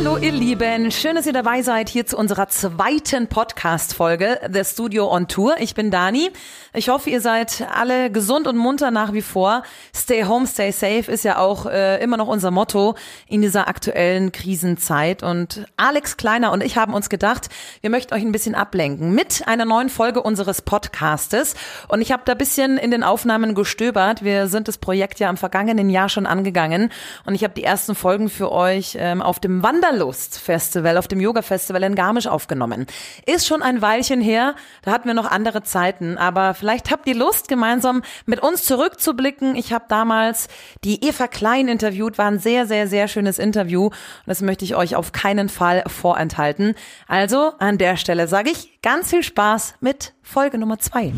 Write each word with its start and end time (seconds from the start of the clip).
lo 0.00 0.09
Ihr 0.22 0.32
Lieben, 0.32 0.90
schön, 0.90 1.14
dass 1.14 1.24
ihr 1.24 1.32
dabei 1.32 1.62
seid 1.62 1.88
hier 1.88 2.04
zu 2.04 2.18
unserer 2.18 2.46
zweiten 2.48 3.26
Podcast-Folge 3.26 4.38
The 4.52 4.64
Studio 4.66 5.10
on 5.10 5.28
Tour. 5.28 5.54
Ich 5.60 5.74
bin 5.74 5.90
Dani. 5.90 6.30
Ich 6.74 6.90
hoffe, 6.90 7.08
ihr 7.08 7.22
seid 7.22 7.66
alle 7.74 8.10
gesund 8.10 8.46
und 8.46 8.58
munter 8.58 8.90
nach 8.90 9.14
wie 9.14 9.22
vor. 9.22 9.62
Stay 9.96 10.24
home, 10.24 10.46
stay 10.46 10.72
safe 10.72 11.10
ist 11.10 11.24
ja 11.24 11.38
auch 11.38 11.64
äh, 11.64 12.02
immer 12.02 12.18
noch 12.18 12.28
unser 12.28 12.50
Motto 12.50 12.96
in 13.28 13.40
dieser 13.40 13.66
aktuellen 13.66 14.30
Krisenzeit. 14.30 15.22
Und 15.22 15.64
Alex 15.78 16.18
Kleiner 16.18 16.52
und 16.52 16.62
ich 16.62 16.76
haben 16.76 16.92
uns 16.92 17.08
gedacht, 17.08 17.48
wir 17.80 17.88
möchten 17.88 18.12
euch 18.12 18.22
ein 18.22 18.30
bisschen 18.30 18.54
ablenken 18.54 19.14
mit 19.14 19.48
einer 19.48 19.64
neuen 19.64 19.88
Folge 19.88 20.22
unseres 20.22 20.60
Podcastes. 20.60 21.54
Und 21.88 22.02
ich 22.02 22.12
habe 22.12 22.24
da 22.26 22.34
bisschen 22.34 22.76
in 22.76 22.90
den 22.90 23.04
Aufnahmen 23.04 23.54
gestöbert. 23.54 24.22
Wir 24.22 24.48
sind 24.48 24.68
das 24.68 24.76
Projekt 24.76 25.18
ja 25.18 25.30
im 25.30 25.38
vergangenen 25.38 25.88
Jahr 25.88 26.10
schon 26.10 26.26
angegangen 26.26 26.92
und 27.24 27.34
ich 27.34 27.42
habe 27.42 27.54
die 27.54 27.64
ersten 27.64 27.94
Folgen 27.94 28.28
für 28.28 28.52
euch 28.52 28.98
ähm, 29.00 29.22
auf 29.22 29.40
dem 29.40 29.62
Wanderlust 29.62 30.09
Festival, 30.12 30.96
auf 30.96 31.08
dem 31.08 31.20
Yoga 31.20 31.42
Festival 31.42 31.82
in 31.82 31.94
Garmisch 31.94 32.26
aufgenommen. 32.26 32.86
Ist 33.26 33.46
schon 33.46 33.62
ein 33.62 33.82
Weilchen 33.82 34.20
her, 34.20 34.54
da 34.82 34.92
hatten 34.92 35.08
wir 35.08 35.14
noch 35.14 35.30
andere 35.30 35.62
Zeiten, 35.62 36.18
aber 36.18 36.54
vielleicht 36.54 36.90
habt 36.90 37.06
ihr 37.06 37.14
Lust, 37.14 37.48
gemeinsam 37.48 38.02
mit 38.26 38.40
uns 38.40 38.64
zurückzublicken. 38.64 39.54
Ich 39.56 39.72
habe 39.72 39.84
damals 39.88 40.48
die 40.84 41.04
Eva 41.04 41.28
Klein 41.28 41.68
interviewt, 41.68 42.18
war 42.18 42.26
ein 42.26 42.38
sehr, 42.38 42.66
sehr, 42.66 42.86
sehr 42.86 43.08
schönes 43.08 43.38
Interview 43.38 43.86
und 43.86 43.94
das 44.26 44.42
möchte 44.42 44.64
ich 44.64 44.74
euch 44.74 44.96
auf 44.96 45.12
keinen 45.12 45.48
Fall 45.48 45.84
vorenthalten. 45.86 46.74
Also 47.06 47.52
an 47.58 47.78
der 47.78 47.96
Stelle 47.96 48.28
sage 48.28 48.50
ich 48.50 48.80
ganz 48.82 49.10
viel 49.10 49.22
Spaß 49.22 49.74
mit 49.80 50.14
Folge 50.22 50.58
Nummer 50.58 50.78
zwei. 50.78 51.12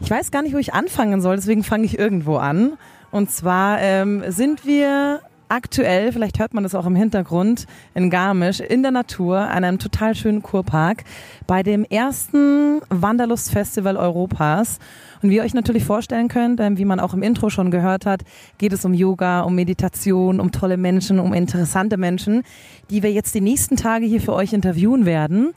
Ich 0.00 0.10
weiß 0.10 0.30
gar 0.30 0.42
nicht, 0.42 0.54
wo 0.54 0.58
ich 0.58 0.74
anfangen 0.74 1.20
soll, 1.20 1.36
deswegen 1.36 1.64
fange 1.64 1.84
ich 1.84 1.98
irgendwo 1.98 2.36
an. 2.36 2.78
Und 3.10 3.30
zwar 3.30 3.80
ähm, 3.80 4.22
sind 4.28 4.66
wir 4.66 5.20
aktuell, 5.48 6.12
vielleicht 6.12 6.38
hört 6.38 6.54
man 6.54 6.62
das 6.62 6.74
auch 6.74 6.86
im 6.86 6.96
Hintergrund, 6.96 7.66
in 7.94 8.10
Garmisch, 8.10 8.60
in 8.60 8.82
der 8.82 8.92
Natur, 8.92 9.38
an 9.38 9.64
einem 9.64 9.78
total 9.78 10.14
schönen 10.14 10.42
Kurpark, 10.42 11.04
bei 11.46 11.62
dem 11.62 11.84
ersten 11.84 12.80
Wanderlustfestival 12.90 13.96
Europas. 13.96 14.78
Und 15.22 15.30
wie 15.30 15.36
ihr 15.36 15.42
euch 15.42 15.54
natürlich 15.54 15.84
vorstellen 15.84 16.28
könnt, 16.28 16.60
wie 16.60 16.84
man 16.84 17.00
auch 17.00 17.12
im 17.12 17.22
Intro 17.22 17.50
schon 17.50 17.70
gehört 17.70 18.06
hat, 18.06 18.22
geht 18.58 18.72
es 18.72 18.84
um 18.84 18.94
Yoga, 18.94 19.40
um 19.40 19.54
Meditation, 19.54 20.38
um 20.38 20.52
tolle 20.52 20.76
Menschen, 20.76 21.18
um 21.18 21.34
interessante 21.34 21.96
Menschen, 21.96 22.42
die 22.90 23.02
wir 23.02 23.10
jetzt 23.10 23.34
die 23.34 23.40
nächsten 23.40 23.76
Tage 23.76 24.06
hier 24.06 24.20
für 24.20 24.32
euch 24.32 24.52
interviewen 24.52 25.06
werden. 25.06 25.54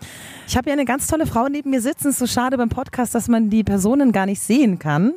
Ich 0.48 0.58
habe 0.58 0.66
hier 0.66 0.74
eine 0.74 0.86
ganz 0.86 1.08
tolle 1.08 1.28
Frau 1.28 1.48
neben 1.48 1.70
mir 1.70 1.82
sitzen. 1.82 2.08
Es 2.08 2.16
ist 2.16 2.20
so 2.20 2.28
schade 2.28 2.58
beim 2.58 2.70
Podcast, 2.70 3.14
dass 3.14 3.28
man 3.28 3.50
die 3.50 3.64
Personen 3.64 4.12
gar 4.12 4.26
nicht 4.26 4.42
sehen 4.42 4.80
kann. 4.80 5.14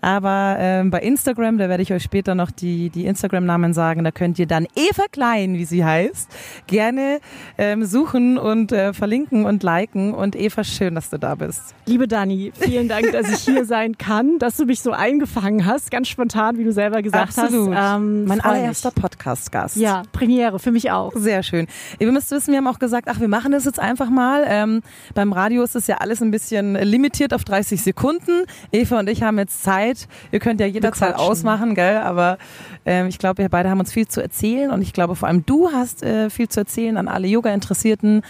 Aber 0.00 0.56
ähm, 0.58 0.90
bei 0.90 1.00
Instagram, 1.00 1.58
da 1.58 1.68
werde 1.68 1.82
ich 1.82 1.92
euch 1.92 2.02
später 2.02 2.34
noch 2.34 2.50
die, 2.50 2.90
die 2.90 3.06
Instagram-Namen 3.06 3.74
sagen, 3.74 4.04
da 4.04 4.10
könnt 4.10 4.38
ihr 4.38 4.46
dann 4.46 4.66
Eva 4.74 5.04
Klein, 5.10 5.54
wie 5.54 5.64
sie 5.64 5.84
heißt, 5.84 6.30
gerne 6.66 7.20
ähm, 7.58 7.84
suchen 7.84 8.38
und 8.38 8.72
äh, 8.72 8.92
verlinken 8.92 9.44
und 9.44 9.62
liken. 9.62 10.14
Und 10.14 10.36
Eva, 10.36 10.64
schön, 10.64 10.94
dass 10.94 11.10
du 11.10 11.18
da 11.18 11.34
bist. 11.34 11.74
Liebe 11.86 12.08
Dani, 12.08 12.52
vielen 12.54 12.88
Dank, 12.88 13.12
dass 13.12 13.30
ich 13.30 13.40
hier 13.40 13.64
sein 13.70 13.98
kann, 13.98 14.38
dass 14.38 14.56
du 14.56 14.64
mich 14.64 14.80
so 14.80 14.92
eingefangen 14.92 15.66
hast, 15.66 15.90
ganz 15.90 16.08
spontan, 16.08 16.58
wie 16.58 16.64
du 16.64 16.72
selber 16.72 17.02
gesagt 17.02 17.38
Absolut. 17.38 17.74
hast. 17.74 17.96
Ähm, 17.96 18.24
mein 18.24 18.40
allererster 18.40 18.90
Podcast-Gast. 18.90 19.76
Ja, 19.76 20.02
Premiere, 20.12 20.58
für 20.58 20.70
mich 20.70 20.90
auch. 20.90 21.12
Sehr 21.14 21.42
schön. 21.42 21.66
Ihr 21.98 22.10
müsst 22.10 22.30
wissen, 22.30 22.52
wir 22.52 22.58
haben 22.58 22.66
auch 22.66 22.78
gesagt, 22.78 23.08
ach, 23.10 23.20
wir 23.20 23.28
machen 23.28 23.52
das 23.52 23.64
jetzt 23.64 23.80
einfach 23.80 24.10
mal. 24.10 24.44
Ähm, 24.46 24.82
beim 25.14 25.32
Radio 25.32 25.62
ist 25.62 25.76
es 25.76 25.86
ja 25.86 25.96
alles 25.96 26.22
ein 26.22 26.30
bisschen 26.30 26.74
limitiert 26.74 27.34
auf 27.34 27.44
30 27.44 27.82
Sekunden. 27.82 28.44
Eva 28.72 29.00
und 29.00 29.08
ich 29.08 29.22
haben 29.22 29.38
jetzt 29.38 29.62
Zeit, 29.62 29.89
Zeit. 29.94 30.08
Ihr 30.32 30.40
könnt 30.40 30.60
ja 30.60 30.66
jederzeit 30.66 31.16
ausmachen, 31.16 31.74
gell? 31.74 31.98
Aber 31.98 32.38
ähm, 32.84 33.06
ich 33.06 33.18
glaube, 33.18 33.38
wir 33.38 33.48
beide 33.48 33.70
haben 33.70 33.80
uns 33.80 33.92
viel 33.92 34.08
zu 34.08 34.22
erzählen 34.22 34.70
und 34.70 34.82
ich 34.82 34.92
glaube 34.92 35.16
vor 35.16 35.28
allem 35.28 35.44
du 35.46 35.70
hast 35.70 36.02
äh, 36.02 36.30
viel 36.30 36.48
zu 36.48 36.60
erzählen 36.60 36.96
an 36.96 37.08
alle 37.08 37.28
Yoga-Interessierten. 37.28 38.22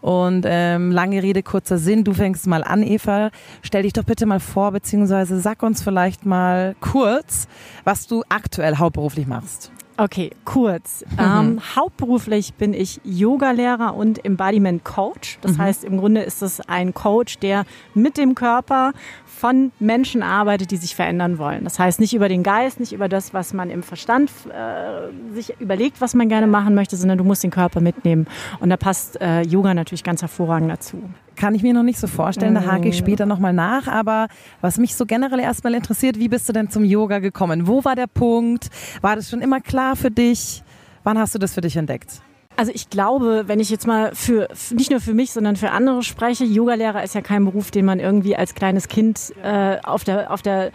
Und 0.00 0.46
ähm, 0.48 0.92
lange 0.92 1.22
Rede, 1.22 1.42
kurzer 1.42 1.76
Sinn, 1.76 2.04
du 2.04 2.14
fängst 2.14 2.46
mal 2.46 2.64
an, 2.64 2.82
Eva. 2.82 3.30
Stell 3.60 3.82
dich 3.82 3.92
doch 3.92 4.04
bitte 4.04 4.24
mal 4.24 4.40
vor, 4.40 4.72
beziehungsweise 4.72 5.38
sag 5.40 5.62
uns 5.62 5.82
vielleicht 5.82 6.24
mal 6.24 6.74
kurz, 6.80 7.46
was 7.84 8.06
du 8.06 8.22
aktuell 8.30 8.76
hauptberuflich 8.76 9.26
machst. 9.26 9.70
Okay, 10.00 10.30
kurz. 10.46 11.04
Mhm. 11.10 11.18
Ähm, 11.18 11.60
hauptberuflich 11.76 12.54
bin 12.54 12.72
ich 12.72 13.02
Yogalehrer 13.04 13.94
und 13.94 14.24
Embodiment 14.24 14.82
Coach. 14.82 15.36
Das 15.42 15.52
mhm. 15.52 15.58
heißt, 15.58 15.84
im 15.84 15.98
Grunde 15.98 16.22
ist 16.22 16.40
es 16.40 16.62
ein 16.62 16.94
Coach, 16.94 17.38
der 17.38 17.66
mit 17.92 18.16
dem 18.16 18.34
Körper 18.34 18.94
von 19.26 19.72
Menschen 19.78 20.22
arbeitet, 20.22 20.70
die 20.70 20.78
sich 20.78 20.94
verändern 20.94 21.36
wollen. 21.36 21.64
Das 21.64 21.78
heißt 21.78 22.00
nicht 22.00 22.14
über 22.14 22.30
den 22.30 22.42
Geist, 22.42 22.80
nicht 22.80 22.94
über 22.94 23.10
das, 23.10 23.34
was 23.34 23.52
man 23.52 23.68
im 23.68 23.82
Verstand 23.82 24.30
äh, 24.48 25.34
sich 25.34 25.60
überlegt, 25.60 26.00
was 26.00 26.14
man 26.14 26.30
gerne 26.30 26.46
machen 26.46 26.74
möchte, 26.74 26.96
sondern 26.96 27.18
du 27.18 27.24
musst 27.24 27.42
den 27.42 27.50
Körper 27.50 27.82
mitnehmen. 27.82 28.26
Und 28.60 28.70
da 28.70 28.78
passt 28.78 29.20
äh, 29.20 29.42
Yoga 29.42 29.74
natürlich 29.74 30.02
ganz 30.02 30.22
hervorragend 30.22 30.70
dazu. 30.70 31.02
Kann 31.40 31.54
ich 31.54 31.62
mir 31.62 31.72
noch 31.72 31.82
nicht 31.82 31.98
so 31.98 32.06
vorstellen, 32.06 32.54
da 32.54 32.66
hake 32.66 32.86
ich 32.86 32.96
mhm. 32.96 33.06
später 33.06 33.24
nochmal 33.24 33.54
nach. 33.54 33.88
Aber 33.88 34.28
was 34.60 34.76
mich 34.76 34.94
so 34.94 35.06
generell 35.06 35.40
erstmal 35.40 35.72
interessiert, 35.72 36.18
wie 36.18 36.28
bist 36.28 36.46
du 36.46 36.52
denn 36.52 36.68
zum 36.68 36.84
Yoga 36.84 37.18
gekommen? 37.18 37.66
Wo 37.66 37.82
war 37.82 37.96
der 37.96 38.08
Punkt? 38.08 38.68
War 39.00 39.16
das 39.16 39.30
schon 39.30 39.40
immer 39.40 39.58
klar 39.58 39.96
für 39.96 40.10
dich? 40.10 40.62
Wann 41.02 41.18
hast 41.18 41.34
du 41.34 41.38
das 41.38 41.54
für 41.54 41.62
dich 41.62 41.78
entdeckt? 41.78 42.20
Also 42.58 42.72
ich 42.74 42.90
glaube, 42.90 43.44
wenn 43.46 43.58
ich 43.58 43.70
jetzt 43.70 43.86
mal 43.86 44.14
für 44.14 44.48
nicht 44.70 44.90
nur 44.90 45.00
für 45.00 45.14
mich, 45.14 45.32
sondern 45.32 45.56
für 45.56 45.70
andere 45.70 46.02
spreche, 46.02 46.44
Yogalehrer 46.44 47.02
ist 47.02 47.14
ja 47.14 47.22
kein 47.22 47.46
Beruf, 47.46 47.70
den 47.70 47.86
man 47.86 48.00
irgendwie 48.00 48.36
als 48.36 48.54
kleines 48.54 48.88
Kind 48.88 49.32
äh, 49.42 49.78
auf 49.82 50.04
der 50.04 50.30
auf 50.30 50.42
der 50.42 50.72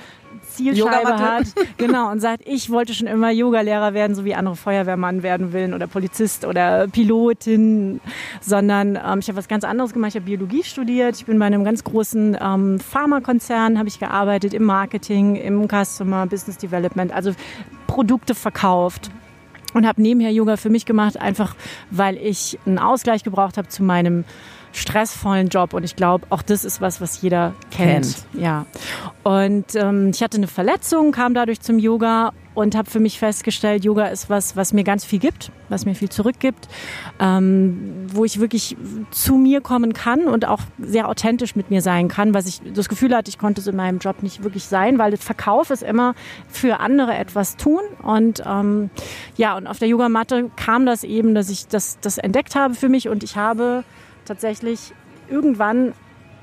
Zielscheibe 0.55 1.17
hat. 1.17 1.47
Genau, 1.77 2.11
und 2.11 2.19
sagt, 2.19 2.43
ich 2.45 2.69
wollte 2.69 2.93
schon 2.93 3.07
immer 3.07 3.31
Yogalehrer 3.31 3.93
werden, 3.93 4.15
so 4.15 4.25
wie 4.25 4.35
andere 4.35 4.55
Feuerwehrmann 4.55 5.23
werden 5.23 5.53
willen 5.53 5.73
oder 5.73 5.87
Polizist 5.87 6.45
oder 6.45 6.87
Pilotin, 6.87 7.99
sondern 8.41 8.95
ähm, 8.95 9.19
ich 9.19 9.27
habe 9.27 9.37
was 9.37 9.47
ganz 9.47 9.63
anderes 9.63 9.93
gemacht. 9.93 10.09
Ich 10.09 10.15
habe 10.15 10.25
Biologie 10.25 10.63
studiert. 10.63 11.15
Ich 11.17 11.25
bin 11.25 11.39
bei 11.39 11.45
einem 11.45 11.63
ganz 11.63 11.83
großen 11.83 12.37
ähm, 12.39 12.79
Pharmakonzern, 12.79 13.77
habe 13.77 13.87
ich 13.87 13.99
gearbeitet 13.99 14.53
im 14.53 14.63
Marketing, 14.63 15.35
im 15.35 15.67
Customer 15.67 16.25
Business 16.27 16.57
Development, 16.57 17.11
also 17.11 17.31
Produkte 17.87 18.35
verkauft 18.35 19.11
und 19.75 19.85
habe 19.85 20.01
nebenher 20.01 20.31
Yoga 20.31 20.57
für 20.57 20.69
mich 20.69 20.85
gemacht, 20.85 21.19
einfach 21.19 21.55
weil 21.91 22.17
ich 22.17 22.57
einen 22.65 22.79
Ausgleich 22.79 23.23
gebraucht 23.23 23.57
habe 23.57 23.67
zu 23.67 23.83
meinem 23.83 24.23
stressvollen 24.75 25.49
Job 25.49 25.73
und 25.73 25.83
ich 25.83 25.95
glaube, 25.95 26.25
auch 26.29 26.41
das 26.41 26.65
ist 26.65 26.81
was, 26.81 27.01
was 27.01 27.21
jeder 27.21 27.53
kennt. 27.71 28.05
kennt. 28.05 28.25
Ja. 28.33 28.65
Und 29.23 29.75
ähm, 29.75 30.11
ich 30.13 30.21
hatte 30.21 30.37
eine 30.37 30.47
Verletzung, 30.47 31.11
kam 31.11 31.33
dadurch 31.33 31.61
zum 31.61 31.79
Yoga 31.79 32.31
und 32.55 32.75
habe 32.75 32.89
für 32.89 32.99
mich 32.99 33.19
festgestellt, 33.19 33.83
Yoga 33.83 34.07
ist 34.07 34.29
was, 34.29 34.55
was 34.55 34.73
mir 34.73 34.83
ganz 34.83 35.05
viel 35.05 35.19
gibt, 35.19 35.51
was 35.69 35.85
mir 35.85 35.93
viel 35.93 36.09
zurückgibt, 36.09 36.67
ähm, 37.19 38.07
wo 38.07 38.25
ich 38.25 38.39
wirklich 38.39 38.77
zu 39.11 39.35
mir 39.35 39.61
kommen 39.61 39.93
kann 39.93 40.25
und 40.25 40.45
auch 40.45 40.61
sehr 40.79 41.09
authentisch 41.09 41.55
mit 41.55 41.69
mir 41.69 41.81
sein 41.81 42.07
kann, 42.07 42.33
was 42.33 42.47
ich 42.47 42.61
das 42.73 42.89
Gefühl 42.89 43.15
hatte, 43.15 43.29
ich 43.29 43.37
konnte 43.37 43.61
es 43.61 43.67
in 43.67 43.75
meinem 43.75 43.99
Job 43.99 44.23
nicht 44.23 44.43
wirklich 44.43 44.65
sein, 44.65 44.97
weil 44.97 45.11
das 45.11 45.23
Verkauf 45.23 45.69
ist 45.69 45.83
immer 45.83 46.15
für 46.47 46.79
andere 46.79 47.13
etwas 47.15 47.57
tun 47.57 47.81
und 48.01 48.41
ähm, 48.45 48.89
ja 49.35 49.57
und 49.57 49.67
auf 49.67 49.79
der 49.79 49.89
Yogamatte 49.89 50.49
kam 50.55 50.85
das 50.85 51.03
eben, 51.03 51.35
dass 51.35 51.49
ich 51.49 51.67
das, 51.67 51.99
das 51.99 52.17
entdeckt 52.17 52.55
habe 52.55 52.73
für 52.73 52.89
mich 52.89 53.09
und 53.09 53.23
ich 53.23 53.35
habe 53.35 53.83
tatsächlich 54.25 54.93
irgendwann 55.29 55.93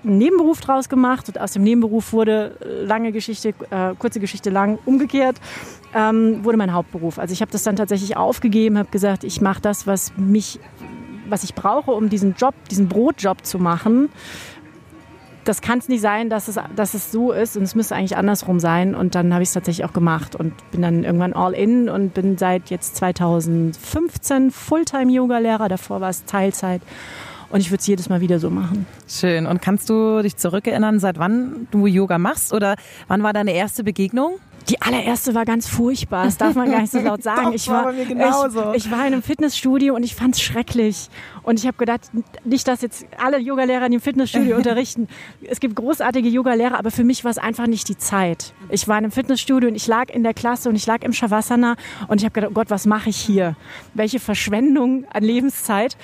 einen 0.04 0.18
Nebenberuf 0.18 0.60
draus 0.60 0.88
gemacht 0.88 1.28
und 1.28 1.40
aus 1.40 1.52
dem 1.52 1.62
Nebenberuf 1.62 2.12
wurde 2.12 2.56
äh, 2.60 2.84
lange 2.84 3.12
Geschichte, 3.12 3.54
äh, 3.70 3.94
kurze 3.98 4.20
Geschichte 4.20 4.50
lang 4.50 4.78
umgekehrt, 4.84 5.36
ähm, 5.94 6.44
wurde 6.44 6.58
mein 6.58 6.72
Hauptberuf. 6.72 7.18
Also 7.18 7.32
ich 7.32 7.40
habe 7.40 7.52
das 7.52 7.62
dann 7.62 7.76
tatsächlich 7.76 8.16
aufgegeben, 8.16 8.78
habe 8.78 8.90
gesagt, 8.90 9.24
ich 9.24 9.40
mache 9.40 9.60
das, 9.60 9.86
was 9.86 10.12
mich, 10.16 10.58
was 11.28 11.44
ich 11.44 11.54
brauche, 11.54 11.92
um 11.92 12.08
diesen 12.08 12.34
Job, 12.34 12.54
diesen 12.70 12.88
Brotjob 12.88 13.44
zu 13.44 13.58
machen. 13.58 14.08
Das 15.44 15.60
kann 15.60 15.78
es 15.78 15.88
nicht 15.88 16.00
sein, 16.00 16.30
dass 16.30 16.46
es, 16.46 16.58
dass 16.76 16.94
es 16.94 17.10
so 17.10 17.32
ist 17.32 17.56
und 17.56 17.64
es 17.64 17.74
müsste 17.74 17.96
eigentlich 17.96 18.16
andersrum 18.16 18.60
sein. 18.60 18.94
Und 18.94 19.16
dann 19.16 19.32
habe 19.32 19.42
ich 19.42 19.48
es 19.48 19.54
tatsächlich 19.54 19.84
auch 19.84 19.92
gemacht 19.92 20.36
und 20.36 20.54
bin 20.70 20.82
dann 20.82 21.02
irgendwann 21.02 21.32
all 21.32 21.52
in 21.52 21.88
und 21.88 22.14
bin 22.14 22.38
seit 22.38 22.70
jetzt 22.70 22.94
2015 22.96 24.52
Fulltime-Yoga-Lehrer. 24.52 25.68
Davor 25.68 26.00
war 26.00 26.10
es 26.10 26.24
Teilzeit. 26.26 26.80
Und 27.52 27.60
ich 27.60 27.70
würde 27.70 27.80
es 27.80 27.86
jedes 27.86 28.08
Mal 28.08 28.22
wieder 28.22 28.38
so 28.38 28.48
machen. 28.48 28.86
Schön. 29.06 29.46
Und 29.46 29.60
kannst 29.60 29.90
du 29.90 30.22
dich 30.22 30.36
zurückerinnern, 30.36 30.98
seit 30.98 31.18
wann 31.18 31.68
du 31.70 31.86
Yoga 31.86 32.16
machst 32.18 32.54
oder 32.54 32.76
wann 33.08 33.22
war 33.22 33.34
deine 33.34 33.52
erste 33.52 33.84
Begegnung? 33.84 34.38
Die 34.68 34.80
allererste 34.80 35.34
war 35.34 35.44
ganz 35.44 35.68
furchtbar. 35.68 36.24
Das 36.24 36.38
darf 36.38 36.54
man 36.54 36.70
gar 36.70 36.80
nicht 36.80 36.92
so 36.92 37.00
laut 37.00 37.22
sagen. 37.24 37.46
Doch, 37.46 37.52
ich, 37.52 37.68
war, 37.68 37.92
ich, 37.92 38.10
ich, 38.86 38.90
war 38.90 39.00
in 39.00 39.12
einem 39.12 39.22
Fitnessstudio 39.22 39.94
und 39.94 40.02
ich 40.02 40.14
fand 40.14 40.36
es 40.36 40.40
schrecklich. 40.40 41.10
Und 41.42 41.58
ich 41.58 41.66
habe 41.66 41.76
gedacht, 41.76 42.02
nicht, 42.44 42.66
dass 42.68 42.80
jetzt 42.80 43.04
alle 43.18 43.38
Yogalehrer 43.38 43.84
in 43.86 43.92
dem 43.92 44.00
Fitnessstudio 44.00 44.56
unterrichten. 44.62 45.08
Es 45.42 45.60
gibt 45.60 45.74
großartige 45.74 46.28
Yogalehrer, 46.28 46.78
aber 46.78 46.90
für 46.90 47.04
mich 47.04 47.24
war 47.24 47.30
es 47.30 47.38
einfach 47.38 47.66
nicht 47.66 47.88
die 47.88 47.98
Zeit. 47.98 48.54
Ich 48.70 48.88
war 48.88 48.96
in 48.96 49.04
einem 49.04 49.12
Fitnessstudio 49.12 49.68
und 49.68 49.74
ich 49.74 49.86
lag 49.86 50.08
in 50.10 50.22
der 50.22 50.32
Klasse 50.32 50.68
und 50.70 50.76
ich 50.76 50.86
lag 50.86 51.02
im 51.02 51.12
Shavasana 51.12 51.76
und 52.08 52.20
ich 52.20 52.24
habe 52.24 52.32
gedacht, 52.32 52.52
oh 52.52 52.54
Gott, 52.54 52.70
was 52.70 52.86
mache 52.86 53.10
ich 53.10 53.16
hier? 53.16 53.56
Welche 53.94 54.20
Verschwendung 54.20 55.04
an 55.12 55.22
Lebenszeit. 55.22 55.96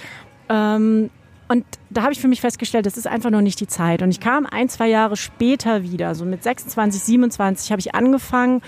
Ähm, 0.51 1.11
Und 1.49 1.65
da 1.89 2.03
habe 2.03 2.13
ich 2.13 2.21
für 2.21 2.29
mich 2.29 2.43
festgestellt, 2.43 2.85
das 2.85 2.99
ist 2.99 3.07
einfach 3.07 3.31
noch 3.31 3.41
nicht 3.41 3.59
die 3.59 3.67
Zeit. 3.67 4.03
Und 4.03 4.11
ich 4.11 4.21
kam 4.21 4.45
ein, 4.45 4.69
zwei 4.69 4.89
Jahre 4.89 5.17
später 5.17 5.83
wieder, 5.83 6.15
so 6.15 6.27
mit 6.27 6.43
26, 6.43 7.03
27 7.03 7.73
habe 7.73 7.81
ich 7.81 7.95
angefangen 7.95 8.61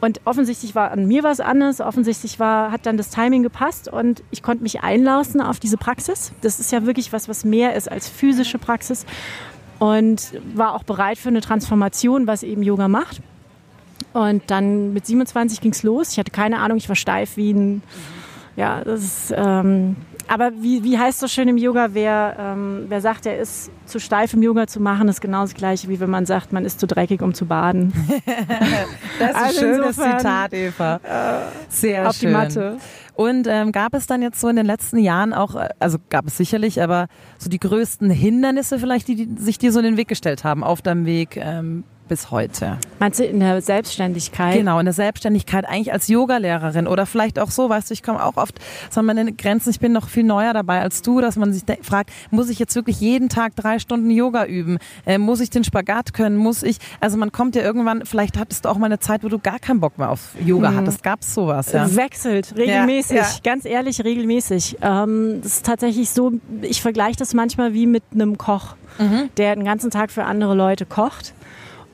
und 0.00 0.20
offensichtlich 0.24 0.76
war 0.76 0.92
an 0.92 1.08
mir 1.08 1.24
was 1.24 1.40
anderes, 1.40 1.80
offensichtlich 1.80 2.38
war, 2.38 2.70
hat 2.70 2.86
dann 2.86 2.96
das 2.96 3.10
Timing 3.10 3.42
gepasst 3.42 3.88
und 3.88 4.22
ich 4.30 4.44
konnte 4.44 4.62
mich 4.62 4.82
einlassen 4.82 5.40
auf 5.40 5.58
diese 5.58 5.76
Praxis. 5.76 6.32
Das 6.40 6.60
ist 6.60 6.70
ja 6.70 6.86
wirklich 6.86 7.12
was, 7.12 7.28
was 7.28 7.44
mehr 7.44 7.74
ist 7.74 7.90
als 7.90 8.08
physische 8.08 8.58
Praxis 8.58 9.04
und 9.80 10.32
war 10.54 10.74
auch 10.74 10.84
bereit 10.84 11.18
für 11.18 11.30
eine 11.30 11.40
Transformation, 11.40 12.28
was 12.28 12.44
eben 12.44 12.62
Yoga 12.62 12.86
macht. 12.86 13.20
Und 14.12 14.42
dann 14.46 14.92
mit 14.92 15.06
27 15.06 15.60
ging 15.60 15.72
es 15.72 15.82
los. 15.82 16.12
Ich 16.12 16.18
hatte 16.18 16.30
keine 16.30 16.60
Ahnung, 16.60 16.78
ich 16.78 16.88
war 16.88 16.96
steif 16.96 17.36
wie 17.36 17.52
ein, 17.52 17.82
ja, 18.56 18.82
das 18.82 19.02
ist, 19.02 19.34
ähm, 19.36 19.96
aber 20.28 20.52
wie, 20.60 20.84
wie 20.84 20.98
heißt 20.98 21.18
so 21.18 21.26
schön 21.26 21.48
im 21.48 21.56
Yoga, 21.56 21.88
wer, 21.92 22.36
ähm, 22.38 22.84
wer 22.88 23.00
sagt, 23.00 23.26
er 23.26 23.38
ist 23.38 23.70
zu 23.86 23.98
steif 23.98 24.34
im 24.34 24.42
Yoga 24.42 24.66
zu 24.66 24.80
machen, 24.80 25.08
ist 25.08 25.20
genau 25.20 25.42
das 25.42 25.54
gleiche, 25.54 25.88
wie 25.88 25.98
wenn 26.00 26.10
man 26.10 26.26
sagt, 26.26 26.52
man 26.52 26.64
ist 26.64 26.80
zu 26.80 26.86
dreckig, 26.86 27.22
um 27.22 27.34
zu 27.34 27.46
baden. 27.46 27.92
das 29.18 29.30
ist 29.30 29.36
ein 29.36 29.44
also 29.44 29.60
schönes 29.60 29.96
Zitat, 29.96 30.52
Eva. 30.52 30.96
Äh, 30.96 31.40
Sehr 31.68 32.08
auf 32.08 32.16
schön. 32.16 32.28
die 32.28 32.34
Matte. 32.34 32.76
Und 33.14 33.48
ähm, 33.48 33.72
gab 33.72 33.94
es 33.94 34.06
dann 34.06 34.22
jetzt 34.22 34.40
so 34.40 34.48
in 34.48 34.54
den 34.54 34.66
letzten 34.66 34.98
Jahren 34.98 35.32
auch, 35.32 35.56
äh, 35.56 35.70
also 35.80 35.98
gab 36.08 36.26
es 36.26 36.36
sicherlich, 36.36 36.80
aber 36.82 37.08
so 37.38 37.48
die 37.48 37.58
größten 37.58 38.10
Hindernisse 38.10 38.78
vielleicht, 38.78 39.08
die, 39.08 39.26
die 39.26 39.42
sich 39.42 39.58
dir 39.58 39.72
so 39.72 39.80
in 39.80 39.86
den 39.86 39.96
Weg 39.96 40.08
gestellt 40.08 40.44
haben 40.44 40.62
auf 40.62 40.82
deinem 40.82 41.04
Weg 41.04 41.36
ähm, 41.36 41.84
bis 42.08 42.30
heute. 42.30 42.78
Meinst 42.98 43.20
du 43.20 43.24
in 43.24 43.40
der 43.40 43.60
Selbstständigkeit? 43.62 44.56
Genau, 44.56 44.78
in 44.78 44.86
der 44.86 44.94
Selbstständigkeit 44.94 45.66
eigentlich 45.68 45.92
als 45.92 46.08
Yogalehrerin 46.08 46.86
oder 46.86 47.06
vielleicht 47.06 47.38
auch 47.38 47.50
so, 47.50 47.68
weißt 47.68 47.90
du, 47.90 47.94
ich 47.94 48.02
komme 48.02 48.24
auch 48.24 48.36
oft 48.36 48.58
so 48.90 49.00
an 49.00 49.06
meine 49.06 49.32
Grenzen, 49.32 49.70
ich 49.70 49.78
bin 49.78 49.92
noch 49.92 50.08
viel 50.08 50.24
neuer 50.24 50.52
dabei 50.52 50.80
als 50.80 51.02
du, 51.02 51.20
dass 51.20 51.36
man 51.36 51.52
sich 51.52 51.62
fragt, 51.82 52.10
muss 52.30 52.48
ich 52.48 52.58
jetzt 52.58 52.74
wirklich 52.74 53.00
jeden 53.00 53.28
Tag 53.28 53.54
drei 53.56 53.78
Stunden 53.78 54.10
Yoga 54.10 54.46
üben? 54.46 54.78
Äh, 55.06 55.18
muss 55.18 55.40
ich 55.40 55.50
den 55.50 55.64
Spagat 55.64 56.14
können? 56.14 56.36
Muss 56.36 56.62
ich, 56.62 56.78
also 57.00 57.16
man 57.16 57.30
kommt 57.30 57.54
ja 57.54 57.62
irgendwann, 57.62 58.04
vielleicht 58.04 58.38
hattest 58.38 58.64
du 58.64 58.68
auch 58.68 58.78
mal 58.78 58.86
eine 58.86 58.98
Zeit, 58.98 59.22
wo 59.22 59.28
du 59.28 59.38
gar 59.38 59.58
keinen 59.58 59.80
Bock 59.80 59.98
mehr 59.98 60.10
auf 60.10 60.34
Yoga 60.44 60.70
mhm. 60.70 60.76
hattest. 60.76 61.02
Gab 61.02 61.20
es 61.20 61.34
sowas? 61.34 61.72
Ja? 61.72 61.94
Wechselt, 61.94 62.54
regelmäßig, 62.56 63.16
ja, 63.16 63.22
ja. 63.22 63.28
ganz 63.44 63.64
ehrlich, 63.64 64.02
regelmäßig. 64.02 64.78
Ähm, 64.82 65.40
das 65.42 65.58
ist 65.58 65.66
tatsächlich 65.66 66.10
so, 66.10 66.32
ich 66.62 66.82
vergleiche 66.82 67.18
das 67.18 67.34
manchmal 67.34 67.74
wie 67.74 67.86
mit 67.86 68.02
einem 68.12 68.38
Koch, 68.38 68.76
mhm. 68.98 69.28
der 69.36 69.54
den 69.54 69.64
ganzen 69.64 69.90
Tag 69.90 70.10
für 70.10 70.24
andere 70.24 70.54
Leute 70.54 70.86
kocht 70.86 71.34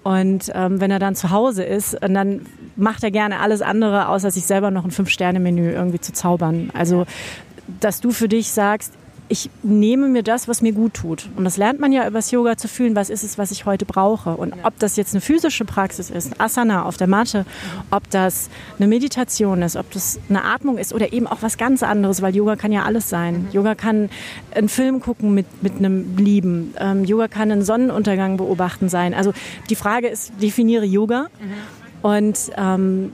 und 0.04 0.52
ähm, 0.54 0.80
wenn 0.80 0.90
er 0.90 0.98
dann 0.98 1.16
zu 1.16 1.30
Hause 1.30 1.64
ist, 1.64 1.96
dann 2.00 2.42
macht 2.76 3.02
er 3.02 3.10
gerne 3.10 3.40
alles 3.40 3.62
andere, 3.62 4.08
außer 4.08 4.30
sich 4.30 4.44
selber 4.44 4.70
noch 4.70 4.84
ein 4.84 4.90
Fünf-Sterne-Menü 4.90 5.72
irgendwie 5.72 5.98
zu 5.98 6.12
zaubern. 6.12 6.70
Also, 6.74 7.06
dass 7.80 8.02
du 8.02 8.10
für 8.10 8.28
dich 8.28 8.52
sagst, 8.52 8.92
ich 9.28 9.50
nehme 9.62 10.08
mir 10.08 10.22
das, 10.22 10.48
was 10.48 10.60
mir 10.60 10.72
gut 10.72 10.94
tut. 10.94 11.28
Und 11.36 11.44
das 11.44 11.56
lernt 11.56 11.80
man 11.80 11.92
ja 11.92 12.06
übers 12.06 12.30
Yoga 12.30 12.56
zu 12.56 12.68
fühlen, 12.68 12.94
was 12.94 13.08
ist 13.08 13.22
es, 13.22 13.38
was 13.38 13.50
ich 13.50 13.64
heute 13.64 13.86
brauche. 13.86 14.36
Und 14.36 14.54
ob 14.64 14.78
das 14.78 14.96
jetzt 14.96 15.14
eine 15.14 15.20
physische 15.20 15.64
Praxis 15.64 16.10
ist, 16.10 16.38
Asana 16.40 16.84
auf 16.84 16.96
der 16.96 17.06
Matte, 17.06 17.46
ob 17.90 18.08
das 18.10 18.50
eine 18.78 18.86
Meditation 18.86 19.62
ist, 19.62 19.76
ob 19.76 19.90
das 19.92 20.20
eine 20.28 20.44
Atmung 20.44 20.76
ist 20.76 20.92
oder 20.92 21.12
eben 21.12 21.26
auch 21.26 21.38
was 21.40 21.56
ganz 21.56 21.82
anderes, 21.82 22.20
weil 22.20 22.36
Yoga 22.36 22.56
kann 22.56 22.72
ja 22.72 22.82
alles 22.82 23.08
sein. 23.08 23.44
Mhm. 23.44 23.50
Yoga 23.52 23.74
kann 23.74 24.10
einen 24.54 24.68
Film 24.68 25.00
gucken 25.00 25.34
mit, 25.34 25.46
mit 25.62 25.76
einem 25.76 26.16
Lieben. 26.16 26.74
Ähm, 26.78 27.04
Yoga 27.04 27.28
kann 27.28 27.50
einen 27.50 27.62
Sonnenuntergang 27.62 28.36
beobachten 28.36 28.88
sein. 28.88 29.14
Also 29.14 29.32
die 29.70 29.76
Frage 29.76 30.08
ist, 30.08 30.32
definiere 30.42 30.84
Yoga. 30.84 31.28
Mhm. 31.40 32.00
Und 32.02 32.38
ähm, 32.58 33.12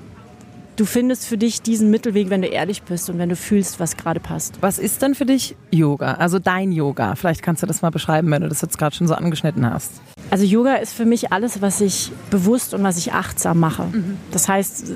du 0.77 0.85
findest 0.85 1.27
für 1.27 1.37
dich 1.37 1.63
diesen 1.63 1.91
Mittelweg, 1.91 2.31
wenn 2.31 2.43
du 2.43 2.49
ehrlich 2.49 2.83
bist 2.83 3.11
und 3.11 3.19
wenn 3.19 3.29
du 3.29 3.37
fühlst, 3.37 3.81
was 3.81 3.97
gerade 3.97 4.21
passt. 4.21 4.59
Was 4.61 4.79
ist 4.79 5.03
denn 5.03 5.15
für 5.15 5.27
dich 5.27 5.57
Yoga? 5.71 6.15
Also 6.15 6.39
dein 6.39 6.73
Yoga? 6.73 7.15
Vielleicht 7.15 7.43
kannst 7.43 7.63
du 7.63 7.67
das 7.67 7.83
mal 7.83 7.91
beschreiben, 7.91 8.31
wenn 8.31 8.43
du 8.43 8.49
das 8.49 8.63
jetzt 8.63 8.79
gerade 8.79 8.95
schon 8.95 9.07
so 9.07 9.15
angeschnitten 9.15 9.69
hast. 9.69 9.93
Also 10.31 10.45
Yoga 10.45 10.77
ist 10.77 10.95
für 10.95 11.05
mich 11.05 11.33
alles, 11.33 11.61
was 11.61 11.81
ich 11.81 12.13
bewusst 12.31 12.73
und 12.73 12.85
was 12.85 12.99
ich 12.99 13.13
achtsam 13.13 13.59
mache. 13.59 13.85
Mhm. 13.87 14.17
Das 14.31 14.49
heißt, 14.49 14.93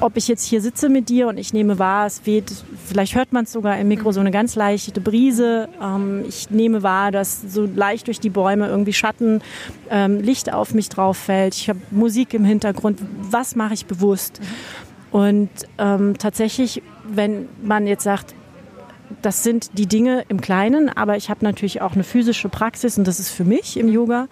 ob 0.00 0.16
ich 0.16 0.28
jetzt 0.28 0.44
hier 0.44 0.60
sitze 0.60 0.88
mit 0.88 1.08
dir 1.08 1.26
und 1.26 1.38
ich 1.38 1.52
nehme 1.52 1.78
wahr, 1.80 2.06
es 2.06 2.24
weht, 2.24 2.52
vielleicht 2.86 3.16
hört 3.16 3.32
man 3.32 3.44
es 3.44 3.52
sogar 3.52 3.78
im 3.78 3.88
Mikro, 3.88 4.12
so 4.12 4.20
eine 4.20 4.30
ganz 4.30 4.54
leichte 4.54 5.00
Brise. 5.00 5.68
Ähm, 5.82 6.24
ich 6.28 6.50
nehme 6.50 6.84
wahr, 6.84 7.10
dass 7.10 7.42
so 7.42 7.66
leicht 7.66 8.06
durch 8.06 8.20
die 8.20 8.30
Bäume 8.30 8.68
irgendwie 8.68 8.92
Schatten, 8.92 9.42
ähm, 9.90 10.20
Licht 10.20 10.52
auf 10.52 10.72
mich 10.72 10.88
drauf 10.88 11.16
fällt. 11.16 11.54
Ich 11.56 11.68
habe 11.68 11.80
Musik 11.90 12.32
im 12.32 12.44
Hintergrund. 12.44 13.00
Was 13.22 13.56
mache 13.56 13.74
ich 13.74 13.86
bewusst? 13.86 14.40
Mhm. 14.40 14.85
Und 15.10 15.50
ähm, 15.78 16.18
tatsächlich, 16.18 16.82
wenn 17.04 17.48
man 17.62 17.86
jetzt 17.86 18.04
sagt, 18.04 18.34
das 19.22 19.42
sind 19.42 19.78
die 19.78 19.86
Dinge 19.86 20.24
im 20.28 20.40
Kleinen, 20.40 20.88
aber 20.88 21.16
ich 21.16 21.30
habe 21.30 21.44
natürlich 21.44 21.80
auch 21.80 21.92
eine 21.92 22.04
physische 22.04 22.48
Praxis 22.48 22.98
und 22.98 23.06
das 23.06 23.20
ist 23.20 23.30
für 23.30 23.44
mich 23.44 23.78
im 23.78 23.88
Yoga. 23.88 24.28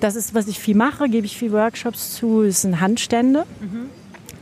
Das 0.00 0.16
ist, 0.16 0.34
was 0.34 0.48
ich 0.48 0.58
viel 0.58 0.76
mache, 0.76 1.08
gebe 1.08 1.26
ich 1.26 1.36
viel 1.36 1.52
Workshops 1.52 2.14
zu, 2.14 2.42
das 2.42 2.62
sind 2.62 2.80
Handstände. 2.80 3.44
Mhm. 3.60 3.90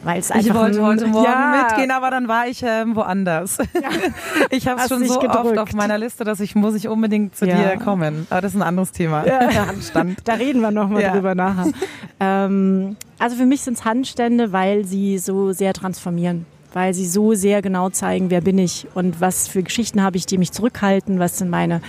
Weil 0.05 0.21
es 0.21 0.31
einfach 0.31 0.47
ich 0.47 0.55
wollte 0.55 0.83
heute 0.83 1.07
Morgen 1.09 1.25
ja. 1.25 1.67
mitgehen, 1.67 1.91
aber 1.91 2.11
dann 2.11 2.29
war 2.29 2.47
ich 2.47 2.63
ähm, 2.65 2.95
woanders. 2.95 3.59
Ja. 3.75 3.91
Ich 4.51 4.69
habe 4.69 4.81
es 4.81 4.89
schon 4.89 5.05
so 5.05 5.19
gedrückt. 5.19 5.37
oft 5.37 5.59
auf 5.59 5.73
meiner 5.73 5.99
Liste, 5.99 6.25
dass 6.25 6.41
ich 6.41 6.55
muss 6.55 6.75
ich 6.75 6.89
unbedingt 6.89 7.37
zu 7.37 7.47
ja. 7.47 7.57
dir 7.57 7.77
kommen. 7.79 8.27
Aber 8.31 8.41
das 8.41 8.53
ist 8.55 8.61
ein 8.61 8.63
anderes 8.63 8.93
Thema. 8.93 9.27
Ja. 9.27 9.67
Handstand. 9.67 10.21
Da 10.25 10.35
reden 10.35 10.61
wir 10.61 10.71
nochmal 10.71 11.03
ja. 11.03 11.13
drüber 11.13 11.35
nachher. 11.35 11.73
ähm, 12.21 12.97
also 13.19 13.37
für 13.37 13.47
mich 13.47 13.63
sind 13.63 13.75
es 13.75 13.85
Handstände, 13.85 14.53
weil 14.53 14.85
sie 14.85 15.19
so 15.19 15.53
sehr 15.53 15.73
transformieren 15.73 16.47
weil 16.73 16.95
sie 16.95 17.07
so 17.07 17.35
sehr 17.35 17.63
genau 17.63 17.91
zeigen, 17.91 18.31
wer 18.31 18.41
bin 18.41 18.59
ich 18.59 18.87
und 18.95 19.21
was 19.21 19.49
für 19.49 19.63
Geschichten 19.63 20.03
habe 20.03 20.17
ich, 20.17 20.27
die 20.27 20.39
mich 20.39 20.53
zurückhalten, 20.53 21.19
was 21.19 21.39
sind 21.39 21.51
meine 21.51 21.81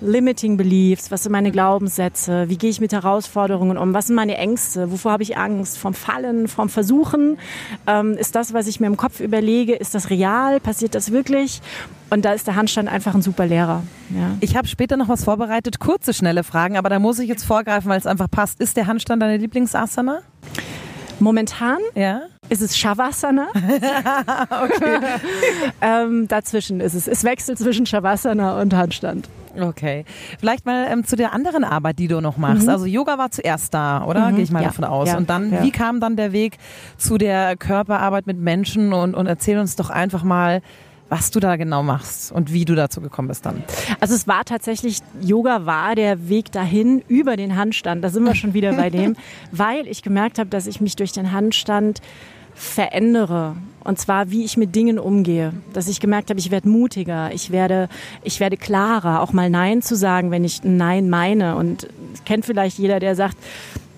Limiting 0.00 0.56
Beliefs, 0.56 1.10
was 1.10 1.22
sind 1.22 1.32
meine 1.32 1.50
Glaubenssätze, 1.50 2.48
wie 2.48 2.58
gehe 2.58 2.70
ich 2.70 2.80
mit 2.80 2.92
Herausforderungen 2.92 3.78
um, 3.78 3.94
was 3.94 4.08
sind 4.08 4.16
meine 4.16 4.36
Ängste, 4.36 4.90
wovor 4.90 5.12
habe 5.12 5.22
ich 5.22 5.38
Angst, 5.38 5.78
vom 5.78 5.94
Fallen, 5.94 6.48
vom 6.48 6.68
Versuchen, 6.68 7.38
ähm, 7.86 8.12
ist 8.12 8.34
das, 8.34 8.52
was 8.52 8.66
ich 8.66 8.78
mir 8.78 8.88
im 8.88 8.96
Kopf 8.96 9.20
überlege, 9.20 9.74
ist 9.74 9.94
das 9.94 10.10
real, 10.10 10.60
passiert 10.60 10.94
das 10.94 11.12
wirklich? 11.12 11.62
Und 12.10 12.24
da 12.24 12.32
ist 12.32 12.46
der 12.46 12.56
Handstand 12.56 12.88
einfach 12.88 13.14
ein 13.14 13.22
super 13.22 13.46
Lehrer. 13.46 13.82
Ja. 14.14 14.36
Ich 14.40 14.56
habe 14.56 14.68
später 14.68 14.96
noch 14.96 15.08
was 15.08 15.24
vorbereitet, 15.24 15.80
kurze, 15.80 16.12
schnelle 16.14 16.44
Fragen, 16.44 16.76
aber 16.76 16.88
da 16.88 16.98
muss 16.98 17.18
ich 17.18 17.28
jetzt 17.28 17.44
vorgreifen, 17.44 17.88
weil 17.88 17.98
es 17.98 18.06
einfach 18.06 18.30
passt. 18.30 18.60
Ist 18.60 18.76
der 18.76 18.86
Handstand 18.86 19.22
deine 19.22 19.38
Lieblingsasana? 19.38 20.20
Momentan 21.18 21.78
ja? 21.94 22.22
ist 22.48 22.62
es 22.62 22.76
Shavasana. 22.76 23.48
okay. 23.54 24.98
ähm, 25.80 26.28
dazwischen 26.28 26.80
ist 26.80 26.94
es. 26.94 27.08
Es 27.08 27.24
wechselt 27.24 27.58
zwischen 27.58 27.86
Shavasana 27.86 28.60
und 28.60 28.74
Handstand. 28.74 29.28
Okay. 29.58 30.04
Vielleicht 30.38 30.66
mal 30.66 30.86
ähm, 30.90 31.04
zu 31.04 31.16
der 31.16 31.32
anderen 31.32 31.64
Arbeit, 31.64 31.98
die 31.98 32.08
du 32.08 32.20
noch 32.20 32.36
machst. 32.36 32.64
Mhm. 32.64 32.68
Also 32.68 32.86
Yoga 32.86 33.18
war 33.18 33.30
zuerst 33.30 33.72
da, 33.72 34.04
oder? 34.04 34.30
Mhm. 34.30 34.36
Gehe 34.36 34.44
ich 34.44 34.50
mal 34.50 34.62
ja. 34.62 34.68
davon 34.68 34.84
aus. 34.84 35.08
Ja. 35.08 35.16
Und 35.16 35.30
dann, 35.30 35.52
ja. 35.52 35.62
wie 35.62 35.70
kam 35.70 36.00
dann 36.00 36.16
der 36.16 36.32
Weg 36.32 36.58
zu 36.98 37.18
der 37.18 37.56
Körperarbeit 37.56 38.26
mit 38.26 38.38
Menschen? 38.38 38.92
Und, 38.92 39.14
und 39.14 39.26
erzähl 39.26 39.58
uns 39.58 39.76
doch 39.76 39.90
einfach 39.90 40.22
mal, 40.22 40.60
was 41.08 41.30
du 41.30 41.40
da 41.40 41.56
genau 41.56 41.82
machst 41.82 42.32
und 42.32 42.52
wie 42.52 42.64
du 42.64 42.74
dazu 42.74 43.00
gekommen 43.00 43.28
bist 43.28 43.46
dann. 43.46 43.62
Also 44.00 44.14
es 44.14 44.26
war 44.26 44.44
tatsächlich, 44.44 44.98
Yoga 45.20 45.66
war 45.66 45.94
der 45.94 46.28
Weg 46.28 46.50
dahin 46.52 47.02
über 47.08 47.36
den 47.36 47.56
Handstand. 47.56 48.02
Da 48.02 48.08
sind 48.08 48.24
wir 48.24 48.34
schon 48.34 48.54
wieder 48.54 48.72
bei 48.72 48.90
dem, 48.90 49.16
weil 49.52 49.86
ich 49.86 50.02
gemerkt 50.02 50.38
habe, 50.38 50.50
dass 50.50 50.66
ich 50.66 50.80
mich 50.80 50.96
durch 50.96 51.12
den 51.12 51.32
Handstand 51.32 52.00
verändere. 52.54 53.56
Und 53.84 54.00
zwar, 54.00 54.30
wie 54.30 54.44
ich 54.44 54.56
mit 54.56 54.74
Dingen 54.74 54.98
umgehe. 54.98 55.52
Dass 55.72 55.86
ich 55.86 56.00
gemerkt 56.00 56.30
habe, 56.30 56.40
ich 56.40 56.50
werde 56.50 56.68
mutiger, 56.68 57.30
ich 57.32 57.52
werde, 57.52 57.88
ich 58.24 58.40
werde 58.40 58.56
klarer, 58.56 59.20
auch 59.20 59.32
mal 59.32 59.48
Nein 59.48 59.82
zu 59.82 59.94
sagen, 59.94 60.32
wenn 60.32 60.42
ich 60.42 60.64
Nein 60.64 61.08
meine. 61.08 61.54
Und 61.54 61.86
kennt 62.24 62.46
vielleicht 62.46 62.78
jeder, 62.78 62.98
der 62.98 63.14
sagt, 63.14 63.36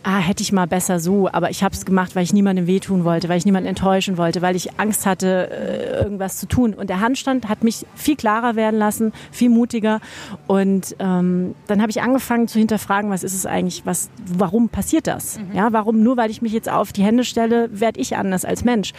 ah, 0.02 0.18
hätte 0.18 0.42
ich 0.42 0.52
mal 0.52 0.66
besser 0.66 1.00
so, 1.00 1.28
aber 1.30 1.50
ich 1.50 1.62
habe 1.62 1.74
es 1.74 1.84
gemacht, 1.84 2.16
weil 2.16 2.24
ich 2.24 2.32
niemandem 2.32 2.66
wehtun 2.66 3.04
wollte, 3.04 3.28
weil 3.28 3.38
ich 3.38 3.44
niemanden 3.44 3.68
enttäuschen 3.68 4.16
wollte, 4.16 4.42
weil 4.42 4.56
ich 4.56 4.78
Angst 4.78 5.06
hatte, 5.06 5.50
äh, 5.50 6.02
irgendwas 6.02 6.38
zu 6.38 6.46
tun. 6.46 6.74
Und 6.74 6.90
der 6.90 7.00
Handstand 7.00 7.48
hat 7.48 7.64
mich 7.64 7.86
viel 7.94 8.16
klarer 8.16 8.56
werden 8.56 8.78
lassen, 8.78 9.12
viel 9.30 9.50
mutiger. 9.50 10.00
Und 10.46 10.96
ähm, 10.98 11.54
dann 11.66 11.80
habe 11.80 11.90
ich 11.90 12.02
angefangen 12.02 12.48
zu 12.48 12.58
hinterfragen, 12.58 13.10
was 13.10 13.22
ist 13.22 13.34
es 13.34 13.46
eigentlich, 13.46 13.84
was, 13.84 14.10
warum 14.26 14.68
passiert 14.68 15.06
das? 15.06 15.38
Mhm. 15.38 15.56
Ja, 15.56 15.72
warum 15.72 16.02
nur, 16.02 16.16
weil 16.16 16.30
ich 16.30 16.42
mich 16.42 16.52
jetzt 16.52 16.68
auf 16.68 16.92
die 16.92 17.02
Hände 17.02 17.24
stelle, 17.24 17.68
werde 17.72 18.00
ich 18.00 18.16
anders 18.16 18.44
als 18.44 18.64
Mensch? 18.64 18.92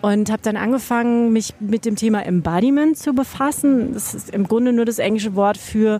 und 0.00 0.30
habe 0.30 0.42
dann 0.42 0.56
angefangen, 0.56 1.32
mich 1.32 1.54
mit 1.60 1.84
dem 1.84 1.96
Thema 1.96 2.24
Embodiment 2.24 2.96
zu 2.96 3.14
befassen. 3.14 3.94
Das 3.94 4.14
ist 4.14 4.30
im 4.30 4.46
Grunde 4.46 4.72
nur 4.72 4.84
das 4.84 4.98
englische 4.98 5.34
Wort 5.34 5.58
für 5.58 5.98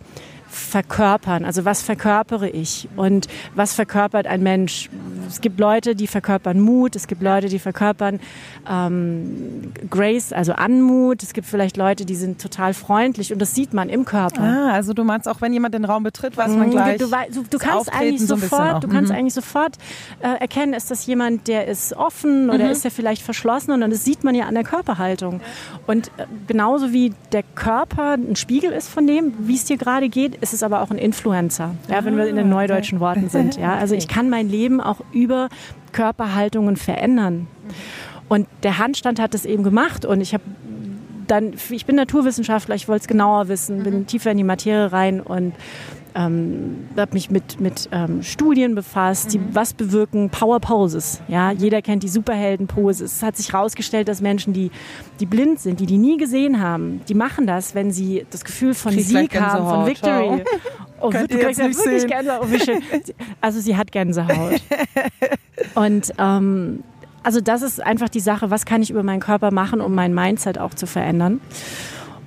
verkörpern. 0.59 1.45
Also 1.45 1.65
was 1.65 1.83
verkörpere 1.83 2.49
ich 2.49 2.89
und 2.97 3.29
was 3.55 3.75
verkörpert 3.75 4.27
ein 4.27 4.43
Mensch? 4.43 4.91
Es 5.29 5.41
gibt 5.41 5.61
Leute, 5.61 5.95
die 5.95 6.07
verkörpern 6.07 6.61
Mut, 6.61 6.97
es 6.97 7.07
gibt 7.07 7.23
Leute, 7.23 7.49
die 7.49 7.59
verkörpern 7.59 8.21
ähm, 8.69 9.73
Grace, 9.91 10.33
also 10.33 10.53
Anmut. 10.53 11.23
Es 11.23 11.33
gibt 11.33 11.47
vielleicht 11.47 11.77
Leute, 11.77 12.05
die 12.05 12.15
sind 12.15 12.41
total 12.41 12.75
freundlich 12.75 13.33
und 13.33 13.41
das 13.41 13.55
sieht 13.55 13.73
man 13.73 13.89
im 13.89 14.05
Körper. 14.05 14.43
Ah, 14.43 14.73
also 14.73 14.93
du 14.93 15.05
meinst 15.05 15.29
auch, 15.29 15.41
wenn 15.41 15.53
jemand 15.53 15.75
den 15.75 15.85
Raum 15.85 16.03
betritt, 16.03 16.37
weiß 16.37 16.53
man 16.53 16.69
mhm, 16.69 16.71
gleich. 16.71 16.99
Du, 16.99 17.07
du, 17.07 17.45
du 17.49 17.59
kannst 17.59 17.93
eigentlich 17.93 18.21
so 18.21 18.37
sofort, 18.37 18.85
du 18.85 18.89
kannst 18.89 19.13
mhm. 19.13 19.19
eigentlich 19.19 19.35
sofort 19.35 19.77
äh, 20.21 20.41
erkennen, 20.41 20.75
ist 20.75 20.91
das 20.91 21.07
jemand, 21.07 21.49
der 21.49 21.67
ist 21.67 21.93
offen 21.93 22.51
oder 22.51 22.65
mhm. 22.65 22.71
ist 22.71 22.85
er 22.85 22.91
vielleicht 22.91 23.23
verschlossen 23.23 23.73
und 23.73 23.89
das 23.91 24.05
sieht 24.05 24.25
man 24.25 24.35
ja 24.35 24.47
an 24.47 24.55
der 24.55 24.65
Körperhaltung. 24.65 25.41
Und 25.87 26.09
äh, 26.17 26.27
genauso 26.47 26.93
wie 26.93 27.13
der 27.33 27.43
Körper 27.43 28.15
ein 28.15 28.37
Spiegel 28.37 28.73
ist 28.73 28.89
von 28.89 29.07
dem, 29.07 29.35
wie 29.39 29.55
es 29.55 29.65
dir 29.65 29.77
gerade 29.77 30.09
geht, 30.09 30.37
ist 30.37 30.53
es 30.53 30.63
aber 30.63 30.83
auch 30.83 30.91
ein 30.91 30.99
Influencer. 30.99 31.75
Ja, 31.89 32.05
wenn 32.05 32.17
wir 32.17 32.27
in 32.27 32.37
den 32.37 32.47
ah, 32.47 32.57
neudeutschen 32.57 33.01
Worten 33.01 33.29
sind. 33.29 33.57
Ja, 33.57 33.75
also 33.79 33.95
ich 33.95 34.09
kann 34.09 34.31
mein 34.31 34.49
Leben 34.49 34.81
auch 34.81 35.01
über 35.23 35.49
Körperhaltungen 35.93 36.77
verändern. 36.77 37.47
Und 38.29 38.47
der 38.63 38.79
Handstand 38.79 39.21
hat 39.21 39.35
es 39.35 39.45
eben 39.45 39.63
gemacht 39.63 40.05
und 40.05 40.21
ich 40.21 40.35
habe 40.35 40.45
dann, 41.27 41.55
ich 41.71 41.87
bin 41.87 41.97
Naturwissenschaftler, 41.97 42.75
ich 42.75 42.89
wollte 42.89 43.03
es 43.03 43.09
genauer 43.09 43.49
wissen, 43.49 43.83
bin 43.83 44.01
mhm. 44.01 44.07
tiefer 44.07 44.31
in 44.31 44.39
die 44.39 44.45
Materie 44.45 44.93
rein 44.93 45.21
und 45.21 45.55
ähm, 46.15 46.89
habe 46.97 47.13
mich 47.13 47.31
mit, 47.31 47.61
mit 47.61 47.89
ähm, 47.93 48.23
Studien 48.23 48.75
befasst, 48.75 49.33
die 49.33 49.39
mhm. 49.39 49.55
was 49.55 49.75
bewirken 49.75 50.31
Power 50.31 50.59
Poses. 50.59 51.21
Ja, 51.29 51.53
jeder 51.53 51.83
kennt 51.83 52.03
die 52.03 52.09
Superhelden-Pose. 52.09 53.05
Es 53.05 53.23
hat 53.23 53.37
sich 53.37 53.53
herausgestellt, 53.53 54.09
dass 54.09 54.21
Menschen, 54.21 54.53
die, 54.53 54.71
die 55.21 55.27
blind 55.27 55.61
sind, 55.61 55.81
die 55.81 55.87
die 55.87 55.99
nie 55.99 56.17
gesehen 56.17 56.61
haben, 56.61 57.03
die 57.09 57.15
machen 57.15 57.47
das, 57.47 57.75
wenn 57.75 57.93
sie 57.93 58.27
das 58.31 58.45
Gefühl 58.45 58.75
von 58.75 58.93
Krieg 58.93 59.05
Sieg 59.05 59.41
haben, 59.41 59.69
von 59.69 59.87
Victory. 59.87 60.45
Oh, 61.01 61.11
du 61.11 61.19
kriegst 61.27 61.61
ja 61.61 61.67
wirklich 61.67 61.77
sehen. 61.77 62.09
Gänsehaut. 62.09 62.49
Oh, 62.51 63.13
also 63.41 63.61
sie 63.61 63.77
hat 63.77 63.93
Gänsehaut. 63.93 64.61
Und 65.75 66.13
ähm, 66.19 66.83
also 67.23 67.41
das 67.41 67.63
ist 67.63 67.83
einfach 67.83 68.09
die 68.09 68.21
Sache, 68.21 68.51
was 68.51 68.65
kann 68.65 68.83
ich 68.83 68.91
über 68.91 69.03
meinen 69.03 69.21
Körper 69.21 69.51
machen, 69.51 69.81
um 69.81 69.95
mein 69.95 70.15
Mindset 70.15 70.59
auch 70.59 70.75
zu 70.75 70.87
verändern. 70.87 71.41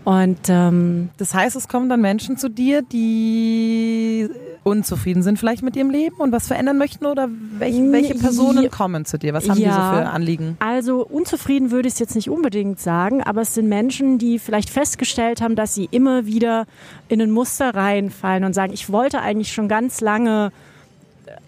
Und 0.03 0.49
ähm, 0.49 1.09
das 1.17 1.33
heißt, 1.33 1.55
es 1.55 1.67
kommen 1.67 1.89
dann 1.89 2.01
Menschen 2.01 2.37
zu 2.37 2.49
dir, 2.49 2.81
die 2.81 4.29
unzufrieden 4.63 5.23
sind 5.23 5.39
vielleicht 5.39 5.63
mit 5.63 5.75
ihrem 5.75 5.89
Leben 5.89 6.17
und 6.17 6.31
was 6.31 6.47
verändern 6.47 6.77
möchten 6.77 7.05
oder 7.05 7.29
welche, 7.57 7.91
welche 7.91 8.15
Personen 8.15 8.69
kommen 8.69 9.05
zu 9.05 9.17
dir? 9.17 9.33
Was 9.33 9.49
haben 9.49 9.59
ja, 9.59 9.69
die 9.69 9.73
so 9.73 10.01
für 10.03 10.09
Anliegen? 10.09 10.57
Also 10.59 11.05
unzufrieden 11.05 11.71
würde 11.71 11.87
ich 11.87 11.95
es 11.95 11.99
jetzt 11.99 12.15
nicht 12.15 12.29
unbedingt 12.29 12.79
sagen, 12.79 13.23
aber 13.23 13.41
es 13.41 13.55
sind 13.55 13.69
Menschen, 13.69 14.19
die 14.19 14.37
vielleicht 14.37 14.69
festgestellt 14.69 15.41
haben, 15.41 15.55
dass 15.55 15.73
sie 15.73 15.87
immer 15.89 16.25
wieder 16.25 16.65
in 17.07 17.21
ein 17.21 17.31
Muster 17.31 17.73
reinfallen 17.73 18.43
und 18.43 18.53
sagen, 18.53 18.73
ich 18.73 18.91
wollte 18.91 19.21
eigentlich 19.21 19.51
schon 19.51 19.67
ganz 19.67 19.99
lange 20.01 20.51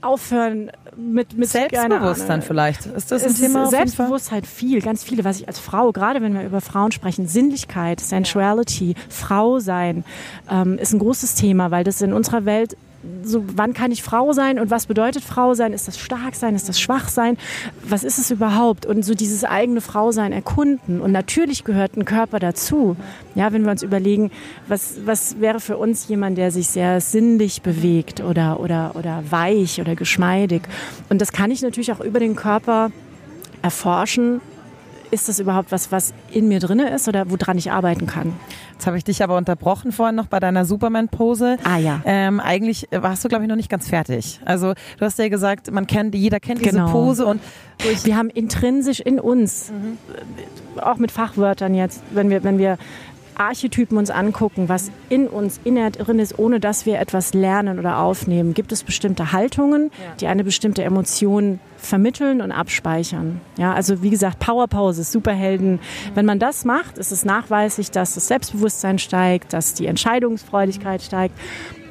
aufhören 0.01 0.72
mit, 0.96 1.38
mit 1.38 1.50
Selbstbewusstsein 1.50 2.41
vielleicht. 2.41 2.86
Ist 2.86 3.12
das 3.12 3.24
ein 3.24 3.32
es 3.32 3.39
Thema? 3.39 3.67
Selbstbewusstsein 3.67 4.43
viel, 4.43 4.82
ganz 4.82 5.03
viele, 5.03 5.24
was 5.24 5.39
ich 5.39 5.48
als 5.48 5.60
Frau, 5.60 5.91
gerade 5.91 6.22
wenn 6.22 6.34
wir 6.34 6.43
über 6.43 6.62
Frauen 6.62 6.91
sprechen, 6.91 7.27
Sinnlichkeit, 7.27 8.00
Sensuality, 8.00 8.96
Frau 9.10 9.60
sein, 9.60 10.03
ähm, 10.50 10.77
ist 10.77 10.93
ein 10.93 11.00
großes 11.00 11.36
Thema, 11.36 11.72
weil 11.72 11.84
das 11.84 12.01
in 12.01 12.13
unserer 12.13 12.46
Welt 12.46 12.75
so, 13.24 13.43
wann 13.55 13.74
kann 13.74 13.91
ich 13.91 14.03
Frau 14.03 14.33
sein 14.33 14.60
und 14.60 14.72
was 14.72 14.86
bedeutet 14.86 15.24
Frau 15.24 15.53
sein? 15.53 15.74
Ist 15.74 15.88
das 15.88 16.00
stark 16.00 16.36
sein? 16.36 16.55
Ist 16.55 16.69
das 16.69 16.79
schwach 16.79 17.10
sein? 17.10 17.38
Was 17.88 18.03
ist 18.03 18.17
es 18.17 18.31
überhaupt? 18.31 18.86
Und 18.86 19.03
so 19.03 19.13
dieses 19.13 19.43
eigene 19.43 19.81
Frau 19.81 20.12
sein 20.12 20.31
erkunden. 20.31 21.01
Und 21.01 21.12
natürlich 21.12 21.63
gehört 21.63 21.98
ein 21.98 22.05
Körper 22.05 22.39
dazu. 22.39 22.95
Ja, 23.36 23.51
wenn 23.51 23.63
wir 23.63 23.72
uns 23.72 23.83
überlegen, 23.83 24.31
was, 24.67 25.00
was 25.05 25.39
wäre 25.39 25.60
für 25.60 25.77
uns 25.77 26.07
jemand, 26.07 26.38
der 26.38 26.51
sich 26.51 26.69
sehr 26.69 27.01
sinnlich 27.01 27.62
bewegt 27.62 28.22
oder, 28.22 28.60
oder, 28.60 28.95
oder 28.95 29.24
weich 29.29 29.81
oder 29.81 29.95
geschmeidig? 29.95 30.63
Und 31.10 31.19
das 31.22 31.31
kann 31.31 31.51
ich 31.51 31.62
natürlich 31.62 31.91
auch 31.91 32.01
über 32.01 32.19
den 32.19 32.36
Körper 32.36 32.91
erforschen 33.62 34.41
ist 35.13 35.29
das 35.29 35.39
überhaupt 35.39 35.72
was, 35.72 35.91
was 35.91 36.13
in 36.32 36.48
mir 36.48 36.60
drin 36.60 36.79
ist 36.79 37.08
oder 37.08 37.29
woran 37.29 37.58
ich 37.58 37.72
arbeiten 37.72 38.08
kann? 38.08 38.34
Jetzt 38.74 38.88
habe 38.88 38.98
ich 38.98 39.03
dich 39.03 39.24
aber 39.24 39.38
unterbrochen 39.38 39.91
vorhin 39.91 40.15
noch 40.15 40.25
bei 40.25 40.39
deiner 40.39 40.65
Superman-Pose. 40.65 41.58
Ah 41.63 41.77
ja. 41.77 42.01
Ähm, 42.05 42.39
eigentlich 42.39 42.88
warst 42.91 43.24
du, 43.24 43.29
glaube 43.29 43.43
ich, 43.43 43.50
noch 43.50 43.55
nicht 43.55 43.70
ganz 43.70 43.88
fertig. 43.88 44.39
Also 44.43 44.74
du 44.74 45.05
hast 45.05 45.20
ja 45.20 45.29
gesagt, 45.29 45.72
man 45.72 45.86
kennt, 45.86 46.15
jeder 46.15 46.39
kennt 46.39 46.60
diese 46.60 46.72
genau. 46.72 46.91
Pose 46.91 47.25
und 47.27 47.39
wir 48.03 48.17
haben 48.17 48.29
intrinsisch 48.29 49.00
in 49.00 49.20
uns, 49.20 49.72
mhm. 49.72 49.98
auch 50.82 50.98
mit 50.98 51.12
Fachwörtern 51.12 51.75
jetzt, 51.75 52.01
wenn 52.12 52.29
wir, 52.29 52.43
wenn 52.43 52.58
wir 52.58 52.77
Archetypen 53.37 53.97
uns 53.97 54.09
angucken, 54.09 54.69
was 54.69 54.91
in 55.09 55.27
uns 55.27 55.59
innerhalb 55.63 55.97
drin 55.97 56.19
ist, 56.19 56.37
ohne 56.37 56.59
dass 56.59 56.85
wir 56.85 56.99
etwas 56.99 57.33
lernen 57.33 57.79
oder 57.79 57.99
aufnehmen, 57.99 58.53
gibt 58.53 58.71
es 58.71 58.83
bestimmte 58.83 59.31
Haltungen, 59.31 59.91
die 60.19 60.27
eine 60.27 60.43
bestimmte 60.43 60.83
Emotion 60.83 61.59
vermitteln 61.77 62.41
und 62.41 62.51
abspeichern. 62.51 63.41
Ja, 63.57 63.73
also 63.73 64.01
wie 64.01 64.09
gesagt, 64.09 64.39
Powerpause, 64.39 65.03
Superhelden. 65.03 65.79
Wenn 66.15 66.25
man 66.25 66.39
das 66.39 66.65
macht, 66.65 66.97
ist 66.97 67.11
es 67.11 67.25
nachweislich, 67.25 67.91
dass 67.91 68.15
das 68.15 68.27
Selbstbewusstsein 68.27 68.99
steigt, 68.99 69.53
dass 69.53 69.73
die 69.73 69.87
Entscheidungsfreudigkeit 69.87 71.01
steigt. 71.01 71.35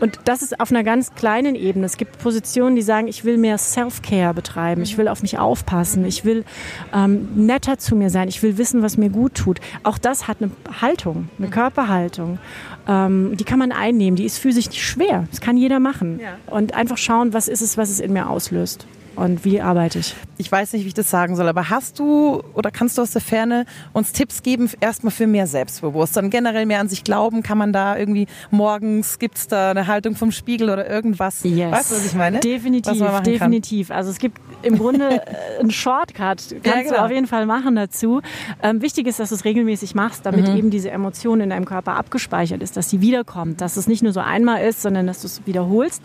Und 0.03 0.19
das 0.25 0.43
ist 0.43 0.59
auf 0.59 0.73
einer 0.73 0.83
ganz 0.83 1.15
kleinen 1.15 1.55
Ebene. 1.55 1.87
Es 1.87 1.97
gibt 1.97 2.19
Positionen, 2.19 2.75
die 2.75 2.83
sagen, 2.83 3.07
ich 3.07 3.25
will 3.25 3.39
mehr 3.39 3.57
Self-Care 3.57 4.35
betreiben, 4.35 4.83
ich 4.83 4.99
will 4.99 5.07
auf 5.07 5.23
mich 5.23 5.39
aufpassen, 5.39 6.05
ich 6.05 6.25
will 6.25 6.45
ähm, 6.93 7.47
netter 7.47 7.79
zu 7.79 7.95
mir 7.95 8.11
sein, 8.11 8.27
ich 8.27 8.43
will 8.43 8.59
wissen, 8.59 8.83
was 8.83 8.97
mir 8.97 9.11
gut 9.11 9.35
tut. 9.35 9.61
Auch 9.85 9.99
das 9.99 10.27
hat 10.27 10.39
eine 10.41 10.51
Haltung, 10.81 11.29
eine 11.39 11.51
Körperhaltung. 11.51 12.41
Ähm, 12.89 13.37
die 13.37 13.45
kann 13.45 13.61
man 13.61 13.71
einnehmen, 13.71 14.17
die 14.17 14.25
ist 14.25 14.39
physisch 14.39 14.67
nicht 14.71 14.83
schwer. 14.83 15.29
Das 15.31 15.41
kann 15.41 15.57
jeder 15.57 15.79
machen. 15.79 16.19
Und 16.47 16.75
einfach 16.75 16.99
schauen, 16.99 17.33
was 17.33 17.47
ist 17.47 17.61
es, 17.61 17.79
was 17.79 17.89
es 17.89 18.01
in 18.01 18.13
mir 18.13 18.29
auslöst 18.29 18.89
und 19.15 19.45
wie 19.45 19.61
arbeite 19.61 19.99
ich? 19.99 20.15
Ich 20.39 20.51
weiß 20.51 20.73
nicht, 20.73 20.85
wie 20.85 20.89
ich 20.89 20.95
das 20.95 21.11
sagen 21.11 21.37
soll, 21.37 21.49
aber 21.49 21.69
hast 21.69 21.99
du 21.99 22.43
oder 22.55 22.71
kannst 22.71 22.99
du 22.99 23.03
aus 23.03 23.11
der 23.11 23.21
Ferne 23.21 23.67
uns 23.93 24.13
Tipps 24.13 24.43
geben, 24.43 24.71
erstmal 24.81 25.11
für 25.11 25.27
mehr 25.27 25.47
Selbstbewusstsein, 25.47 26.31
generell 26.31 26.67
mehr 26.67 26.81
an 26.81 26.89
sich 26.89 27.05
glauben? 27.05 27.43
Kann 27.43 27.59
man 27.59 27.73
da 27.73 27.97
irgendwie 27.97 28.27
morgens, 28.51 29.19
gibt 29.19 29.37
es 29.37 29.49
da 29.49 29.71
eine 29.71 29.87
Haltung 29.87 30.17
vom 30.17 30.33
Spiegel 30.33 30.71
oder 30.71 30.89
irgendwas? 30.89 31.43
Yes. 31.45 31.73
Weißt 31.73 31.91
du, 31.91 31.97
was 31.97 32.07
ich 32.07 32.15
meine? 32.15 32.41
Definitiv, 32.41 32.99
definitiv. 33.25 33.89
Kann? 33.89 33.97
Also 33.97 34.11
es 34.11 34.19
gibt 34.19 34.41
im 34.63 34.79
Grunde 34.79 35.21
äh, 35.27 35.61
einen 35.61 35.71
Shortcut, 35.71 36.17
kannst 36.17 36.53
ja, 36.65 36.83
genau. 36.83 36.95
du 36.95 37.03
auf 37.05 37.11
jeden 37.11 37.27
Fall 37.27 37.47
machen 37.47 37.77
dazu. 37.77 38.23
Ähm, 38.63 38.81
wichtig 38.81 39.07
ist, 39.07 39.21
dass 39.21 39.29
du 39.29 39.35
es 39.35 39.45
regelmäßig 39.45 39.95
machst, 39.95 40.25
damit 40.25 40.49
mhm. 40.49 40.57
eben 40.57 40.71
diese 40.71 40.91
Emotion 40.91 41.41
in 41.41 41.51
deinem 41.51 41.67
Körper 41.67 41.97
abgespeichert 41.97 42.63
ist, 42.63 42.77
dass 42.77 42.89
sie 42.89 43.01
wiederkommt, 43.01 43.61
dass 43.61 43.77
es 43.77 43.87
nicht 43.87 44.03
nur 44.03 44.13
so 44.13 44.21
einmal 44.21 44.63
ist, 44.65 44.83
sondern 44.83 45.07
dass 45.07 45.21
du 45.21 45.27
es 45.27 45.47
wiederholst. 45.47 46.03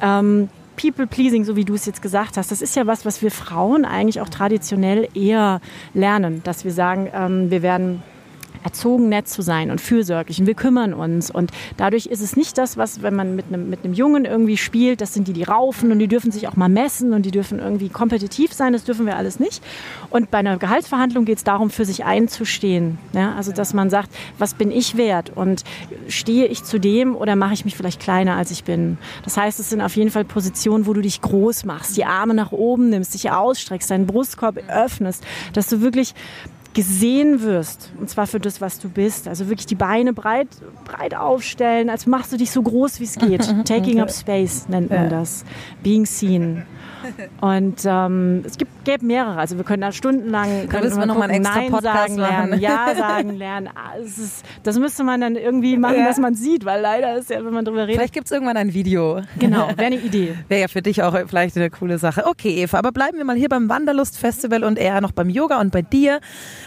Ähm, 0.00 0.48
People-Pleasing, 0.80 1.44
so 1.44 1.56
wie 1.56 1.64
du 1.64 1.74
es 1.74 1.84
jetzt 1.84 2.00
gesagt 2.00 2.38
hast, 2.38 2.50
das 2.50 2.62
ist 2.62 2.74
ja 2.74 2.86
was, 2.86 3.04
was 3.04 3.20
wir 3.20 3.30
Frauen 3.30 3.84
eigentlich 3.84 4.20
auch 4.20 4.30
traditionell 4.30 5.08
eher 5.14 5.60
lernen, 5.92 6.42
dass 6.42 6.64
wir 6.64 6.72
sagen, 6.72 7.10
ähm, 7.12 7.50
wir 7.50 7.62
werden 7.62 8.02
erzogen, 8.62 9.08
nett 9.08 9.28
zu 9.28 9.42
sein 9.42 9.70
und 9.70 9.80
fürsorglich 9.80 10.40
und 10.40 10.46
wir 10.46 10.54
kümmern 10.54 10.94
uns. 10.94 11.30
Und 11.30 11.50
dadurch 11.76 12.06
ist 12.06 12.20
es 12.20 12.36
nicht 12.36 12.58
das, 12.58 12.76
was, 12.76 13.02
wenn 13.02 13.14
man 13.14 13.36
mit 13.36 13.46
einem, 13.48 13.70
mit 13.70 13.84
einem 13.84 13.94
Jungen 13.94 14.24
irgendwie 14.24 14.56
spielt, 14.56 15.00
das 15.00 15.14
sind 15.14 15.28
die, 15.28 15.32
die 15.32 15.44
raufen 15.44 15.92
und 15.92 15.98
die 15.98 16.08
dürfen 16.08 16.30
sich 16.30 16.48
auch 16.48 16.56
mal 16.56 16.68
messen 16.68 17.12
und 17.12 17.24
die 17.24 17.30
dürfen 17.30 17.58
irgendwie 17.58 17.88
kompetitiv 17.88 18.52
sein, 18.52 18.72
das 18.72 18.84
dürfen 18.84 19.06
wir 19.06 19.16
alles 19.16 19.40
nicht. 19.40 19.62
Und 20.10 20.30
bei 20.30 20.38
einer 20.38 20.58
Gehaltsverhandlung 20.58 21.24
geht 21.24 21.38
es 21.38 21.44
darum, 21.44 21.70
für 21.70 21.84
sich 21.84 22.04
einzustehen. 22.04 22.98
Ja? 23.12 23.34
Also, 23.34 23.52
dass 23.52 23.74
man 23.74 23.90
sagt, 23.90 24.10
was 24.38 24.54
bin 24.54 24.70
ich 24.70 24.96
wert 24.96 25.30
und 25.34 25.64
stehe 26.08 26.46
ich 26.46 26.64
zu 26.64 26.78
dem 26.78 27.16
oder 27.16 27.36
mache 27.36 27.54
ich 27.54 27.64
mich 27.64 27.76
vielleicht 27.76 28.00
kleiner, 28.00 28.36
als 28.36 28.50
ich 28.50 28.64
bin. 28.64 28.98
Das 29.24 29.36
heißt, 29.36 29.60
es 29.60 29.70
sind 29.70 29.80
auf 29.80 29.96
jeden 29.96 30.10
Fall 30.10 30.24
Positionen, 30.24 30.86
wo 30.86 30.92
du 30.92 31.00
dich 31.00 31.20
groß 31.20 31.64
machst, 31.64 31.96
die 31.96 32.04
Arme 32.04 32.34
nach 32.34 32.52
oben 32.52 32.90
nimmst, 32.90 33.14
dich 33.14 33.30
ausstreckst, 33.30 33.90
deinen 33.90 34.06
Brustkorb 34.06 34.58
öffnest, 34.68 35.24
dass 35.52 35.68
du 35.68 35.80
wirklich 35.80 36.14
gesehen 36.74 37.42
wirst. 37.42 37.92
Und 37.98 38.08
zwar 38.08 38.26
für 38.26 38.40
das, 38.40 38.60
was 38.60 38.78
du 38.78 38.88
bist. 38.88 39.26
Also 39.28 39.48
wirklich 39.48 39.66
die 39.66 39.74
Beine 39.74 40.12
breit, 40.12 40.48
breit 40.84 41.14
aufstellen, 41.14 41.90
als 41.90 42.06
machst 42.06 42.32
du 42.32 42.36
dich 42.36 42.50
so 42.50 42.62
groß, 42.62 43.00
wie 43.00 43.04
es 43.04 43.16
geht. 43.16 43.42
Taking 43.64 44.00
up 44.00 44.10
space 44.10 44.68
nennt 44.68 44.90
man 44.90 45.10
das. 45.10 45.44
Being 45.82 46.06
seen. 46.06 46.64
Und 47.40 47.82
ähm, 47.84 48.44
es 48.46 48.56
gibt, 48.58 48.79
gäbe 48.90 49.06
mehrere. 49.06 49.36
Also 49.36 49.56
wir 49.56 49.64
können 49.64 49.82
da 49.82 49.92
stundenlang 49.92 50.68
können 50.68 50.90
da 50.90 50.96
wir 50.96 51.06
noch 51.06 51.16
mal 51.16 51.30
einen 51.30 51.44
extra 51.44 51.60
Nein 51.60 51.70
Podcast 51.70 52.14
sagen 52.14 52.16
lernen, 52.16 52.60
Ja 52.60 52.94
sagen 52.96 53.30
lernen. 53.36 53.68
Ist, 54.02 54.44
das 54.62 54.78
müsste 54.78 55.04
man 55.04 55.20
dann 55.20 55.36
irgendwie 55.36 55.76
machen, 55.76 55.98
ja. 55.98 56.06
dass 56.06 56.18
man 56.18 56.34
sieht, 56.34 56.64
weil 56.64 56.80
leider 56.80 57.16
ist 57.16 57.30
ja, 57.30 57.44
wenn 57.44 57.52
man 57.52 57.64
drüber 57.64 57.82
redet. 57.82 57.96
Vielleicht 57.96 58.14
gibt 58.14 58.26
es 58.26 58.32
irgendwann 58.32 58.56
ein 58.56 58.74
Video. 58.74 59.22
Genau, 59.38 59.68
wäre 59.68 59.86
eine 59.86 59.96
Idee. 60.00 60.34
Wäre 60.48 60.62
ja 60.62 60.68
für 60.68 60.82
dich 60.82 61.02
auch 61.02 61.16
vielleicht 61.26 61.56
eine 61.56 61.70
coole 61.70 61.98
Sache. 61.98 62.26
Okay, 62.26 62.62
Eva, 62.62 62.78
aber 62.78 62.92
bleiben 62.92 63.16
wir 63.16 63.24
mal 63.24 63.36
hier 63.36 63.48
beim 63.48 63.68
Wanderlust 63.68 64.18
Festival 64.18 64.64
und 64.64 64.78
eher 64.78 65.00
noch 65.00 65.12
beim 65.12 65.30
Yoga 65.30 65.60
und 65.60 65.72
bei 65.72 65.82
dir. 65.82 66.20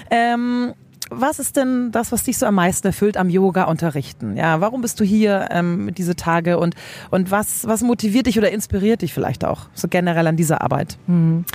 Ähm, 0.09 0.73
was 1.19 1.39
ist 1.39 1.55
denn 1.55 1.91
das, 1.91 2.11
was 2.11 2.23
dich 2.23 2.37
so 2.37 2.45
am 2.45 2.55
meisten 2.55 2.87
erfüllt 2.87 3.17
am 3.17 3.29
Yoga 3.29 3.65
unterrichten? 3.65 4.37
Ja, 4.37 4.61
warum 4.61 4.81
bist 4.81 4.99
du 4.99 5.03
hier 5.03 5.47
ähm, 5.51 5.93
diese 5.93 6.15
Tage 6.15 6.57
und, 6.57 6.75
und 7.11 7.31
was, 7.31 7.67
was 7.67 7.81
motiviert 7.81 8.27
dich 8.27 8.37
oder 8.37 8.51
inspiriert 8.51 9.01
dich 9.01 9.13
vielleicht 9.13 9.45
auch 9.45 9.67
so 9.73 9.87
generell 9.87 10.27
an 10.27 10.37
dieser 10.37 10.61
Arbeit? 10.61 10.97
Mhm. 11.07 11.45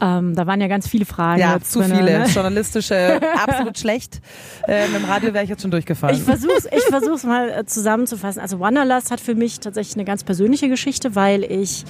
Ähm, 0.00 0.34
da 0.34 0.46
waren 0.46 0.60
ja 0.60 0.66
ganz 0.66 0.88
viele 0.88 1.04
Fragen. 1.04 1.40
Ja, 1.40 1.60
zu 1.60 1.78
drin, 1.78 1.94
viele. 1.96 2.18
Ne? 2.18 2.26
Journalistische, 2.26 3.20
absolut 3.42 3.78
schlecht. 3.78 4.20
Ähm, 4.66 4.96
Im 4.96 5.04
Radio 5.04 5.32
wäre 5.32 5.44
ich 5.44 5.50
jetzt 5.50 5.62
schon 5.62 5.70
durchgefallen. 5.70 6.16
Ich 6.16 6.22
versuche 6.22 6.68
ich 6.70 6.84
versuch's 6.84 7.24
mal 7.24 7.48
äh, 7.50 7.64
zusammenzufassen. 7.64 8.40
Also 8.42 8.60
Wanderlust 8.60 9.10
hat 9.10 9.20
für 9.20 9.34
mich 9.34 9.60
tatsächlich 9.60 9.96
eine 9.96 10.04
ganz 10.04 10.24
persönliche 10.24 10.68
Geschichte, 10.68 11.14
weil 11.14 11.44
ich 11.44 11.84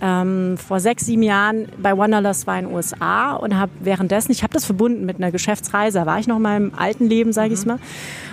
ähm, 0.00 0.56
vor 0.58 0.80
sechs, 0.80 1.06
sieben 1.06 1.22
Jahren 1.22 1.68
bei 1.78 1.96
Wanderlust 1.96 2.46
war 2.46 2.58
in 2.58 2.66
den 2.66 2.74
USA 2.74 3.32
und 3.34 3.56
habe 3.56 3.72
währenddessen, 3.80 4.32
ich 4.32 4.42
habe 4.42 4.52
das 4.52 4.64
verbunden 4.64 5.04
mit 5.04 5.16
einer 5.16 5.32
Geschäftsreise, 5.32 5.98
da 5.98 6.06
war 6.06 6.18
ich 6.18 6.26
noch 6.26 6.38
mal 6.38 6.56
im 6.56 6.74
alten 6.74 7.08
Leben, 7.08 7.32
sage 7.32 7.54
ich 7.54 7.60
mhm. 7.62 7.72
mal, 7.72 7.78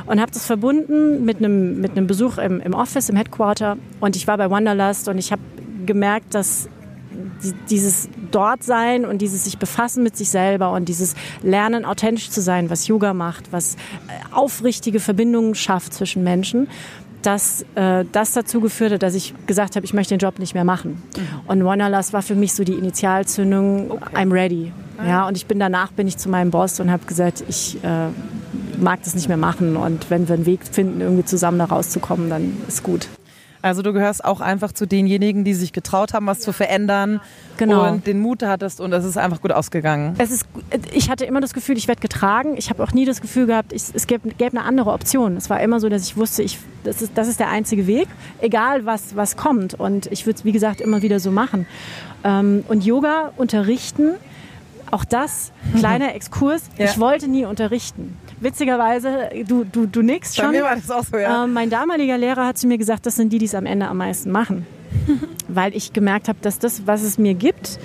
und 0.06 0.22
habe 0.22 0.32
das 0.32 0.46
verbunden 0.46 1.26
mit 1.26 1.38
einem 1.38 1.82
mit 1.82 1.92
einem 1.92 2.08
Besuch 2.08 2.38
im, 2.38 2.60
im 2.62 2.74
Office, 2.74 3.10
im 3.10 3.16
Headquarter 3.16 3.78
und 4.00 4.16
ich 4.16 4.28
war 4.28 4.38
bei 4.38 4.50
Wanderlust 4.50 5.08
und 5.08 5.18
ich 5.18 5.32
habe 5.32 5.42
gemerkt, 5.86 6.34
dass 6.34 6.70
dieses 7.70 8.10
Dortsein 8.32 9.06
und 9.06 9.22
dieses 9.22 9.46
sich 9.46 9.58
befassen 9.58 10.04
mit 10.04 10.18
sich 10.18 10.30
selber 10.30 10.72
und 10.72 10.90
dieses 10.90 11.16
Lernen, 11.42 11.86
authentisch 11.86 12.30
zu 12.30 12.42
sein, 12.42 12.70
was 12.70 12.88
Yoga 12.88 13.14
macht, 13.14 13.52
was 13.52 13.76
äh, 13.76 13.78
aufrichtige 14.32 15.00
Verbindungen 15.00 15.56
schafft 15.56 15.94
zwischen 15.94 16.24
Menschen, 16.24 16.68
dass 17.26 17.66
äh, 17.76 18.06
das 18.12 18.34
dazu 18.34 18.62
geführt 18.62 18.94
hat, 18.94 19.04
dass 19.04 19.16
ich 19.16 19.34
gesagt 19.48 19.76
habe, 19.76 19.86
ich 19.86 19.94
möchte 19.94 20.16
den 20.16 20.20
Job 20.20 20.40
nicht 20.40 20.54
mehr 20.54 20.64
machen. 20.64 21.02
Mhm. 21.16 21.22
Und 21.48 21.66
Wanderlust 21.66 22.14
war 22.14 22.22
für 22.22 22.36
mich 22.36 22.54
so 22.54 22.64
die 22.64 22.74
Initialzündung, 22.74 23.92
okay. 23.92 24.16
I'm 24.16 24.32
ready. 24.32 24.72
Ja, 25.06 25.28
und 25.28 25.36
ich 25.36 25.46
bin 25.46 25.60
danach 25.60 25.92
bin 25.92 26.08
ich 26.08 26.18
zu 26.18 26.30
meinem 26.30 26.52
Boss 26.52 26.80
und 26.80 26.90
habe 26.90 27.06
gesagt, 27.06 27.44
ich 27.50 27.84
äh, 27.84 28.08
mag 28.80 29.04
das 29.04 29.14
nicht 29.16 29.28
mehr 29.28 29.38
machen 29.38 29.76
und 29.76 30.10
wenn 30.10 30.28
wir 30.28 30.36
einen 30.36 30.46
Weg 30.46 30.62
finden, 30.70 31.02
irgendwie 31.02 31.26
zusammen 31.26 31.60
da 31.60 31.66
rauszukommen, 31.66 32.30
dann 32.30 32.58
ist 32.68 32.84
gut. 32.84 33.10
Also 33.66 33.82
du 33.82 33.94
gehörst 33.94 34.24
auch 34.24 34.42
einfach 34.42 34.74
zu 34.74 34.86
denjenigen, 34.86 35.44
die 35.44 35.56
sich 35.56 35.74
getraut 35.74 36.14
haben, 36.14 36.28
was 36.28 36.40
zu 36.40 36.54
verändern 36.54 37.20
genau. 37.58 37.90
und 37.90 38.06
den 38.06 38.20
Mut 38.20 38.44
hattest 38.44 38.80
und 38.80 38.94
es 38.94 39.04
ist 39.04 39.18
einfach 39.18 39.42
gut 39.42 39.52
ausgegangen. 39.52 40.14
Es 40.20 40.30
ist, 40.30 40.46
ich 40.94 41.10
hatte 41.10 41.26
immer 41.26 41.42
das 41.42 41.52
Gefühl, 41.52 41.76
ich 41.76 41.88
werde 41.88 42.00
getragen. 42.00 42.58
Ich 42.58 42.70
habe 42.70 42.84
auch 42.84 42.92
nie 42.92 43.06
das 43.06 43.22
Gefühl 43.22 43.48
gehabt, 43.48 43.74
ich, 43.74 43.86
es 43.92 44.06
gäbe, 44.06 44.30
gäbe, 44.30 44.56
eine 44.56 44.68
andere 44.68 44.92
Option. 44.92 45.36
Es 45.36 45.50
war 45.50 45.62
immer 45.62 45.80
so, 45.80 45.90
dass 45.90 46.04
ich 46.04 46.16
wusste, 46.16 46.44
ich, 46.44 46.60
das, 46.84 47.02
ist, 47.02 47.18
das 47.18 47.28
ist 47.28 47.40
der 47.40 47.50
einzige 47.50 47.88
Weg, 47.88 48.08
egal 48.40 48.86
was, 48.86 49.16
was 49.16 49.36
kommt. 49.36 49.74
Und 49.74 50.12
ich 50.12 50.28
würde 50.28 50.38
es, 50.38 50.46
wie 50.46 50.52
gesagt, 50.52 50.80
immer 50.80 51.02
wieder 51.02 51.20
so 51.20 51.32
machen. 51.32 51.66
Ähm, 52.24 52.64
und 52.68 52.86
Yoga 52.86 53.32
unterrichten, 53.36 54.12
auch 54.92 55.06
das, 55.06 55.52
kleiner 55.80 56.14
Exkurs, 56.14 56.70
ja. 56.78 56.86
ich 56.86 57.00
wollte 57.00 57.28
nie 57.28 57.46
unterrichten 57.46 58.16
witzigerweise, 58.40 59.30
du, 59.48 59.64
du, 59.64 59.86
du 59.86 60.02
nix 60.02 60.36
schon. 60.36 60.46
Bei 60.46 60.52
mir 60.52 60.64
war 60.64 60.76
das 60.76 60.90
auch 60.92 61.04
so, 61.04 61.18
ja. 61.18 61.44
Ähm, 61.44 61.54
mein 61.54 61.70
damaliger 61.70 62.18
Lehrer 62.18 62.48
hat 62.48 62.58
zu 62.58 62.68
mir 62.68 62.78
gesagt, 62.78 63.06
das 63.06 63.16
sind 63.16 63.32
die, 63.32 63.38
die 63.38 63.46
es 63.46 63.56
am 63.56 63.66
Ende 63.66 63.88
am 63.88 63.98
meisten 63.98 64.32
machen. 64.32 64.66
Weil 65.48 65.76
ich 65.76 65.94
gemerkt 65.94 66.28
habe, 66.28 66.40
dass 66.42 66.60
das, 66.60 66.88
was 66.88 67.04
es 67.04 67.18
mir 67.18 67.34
gibt, 67.34 67.80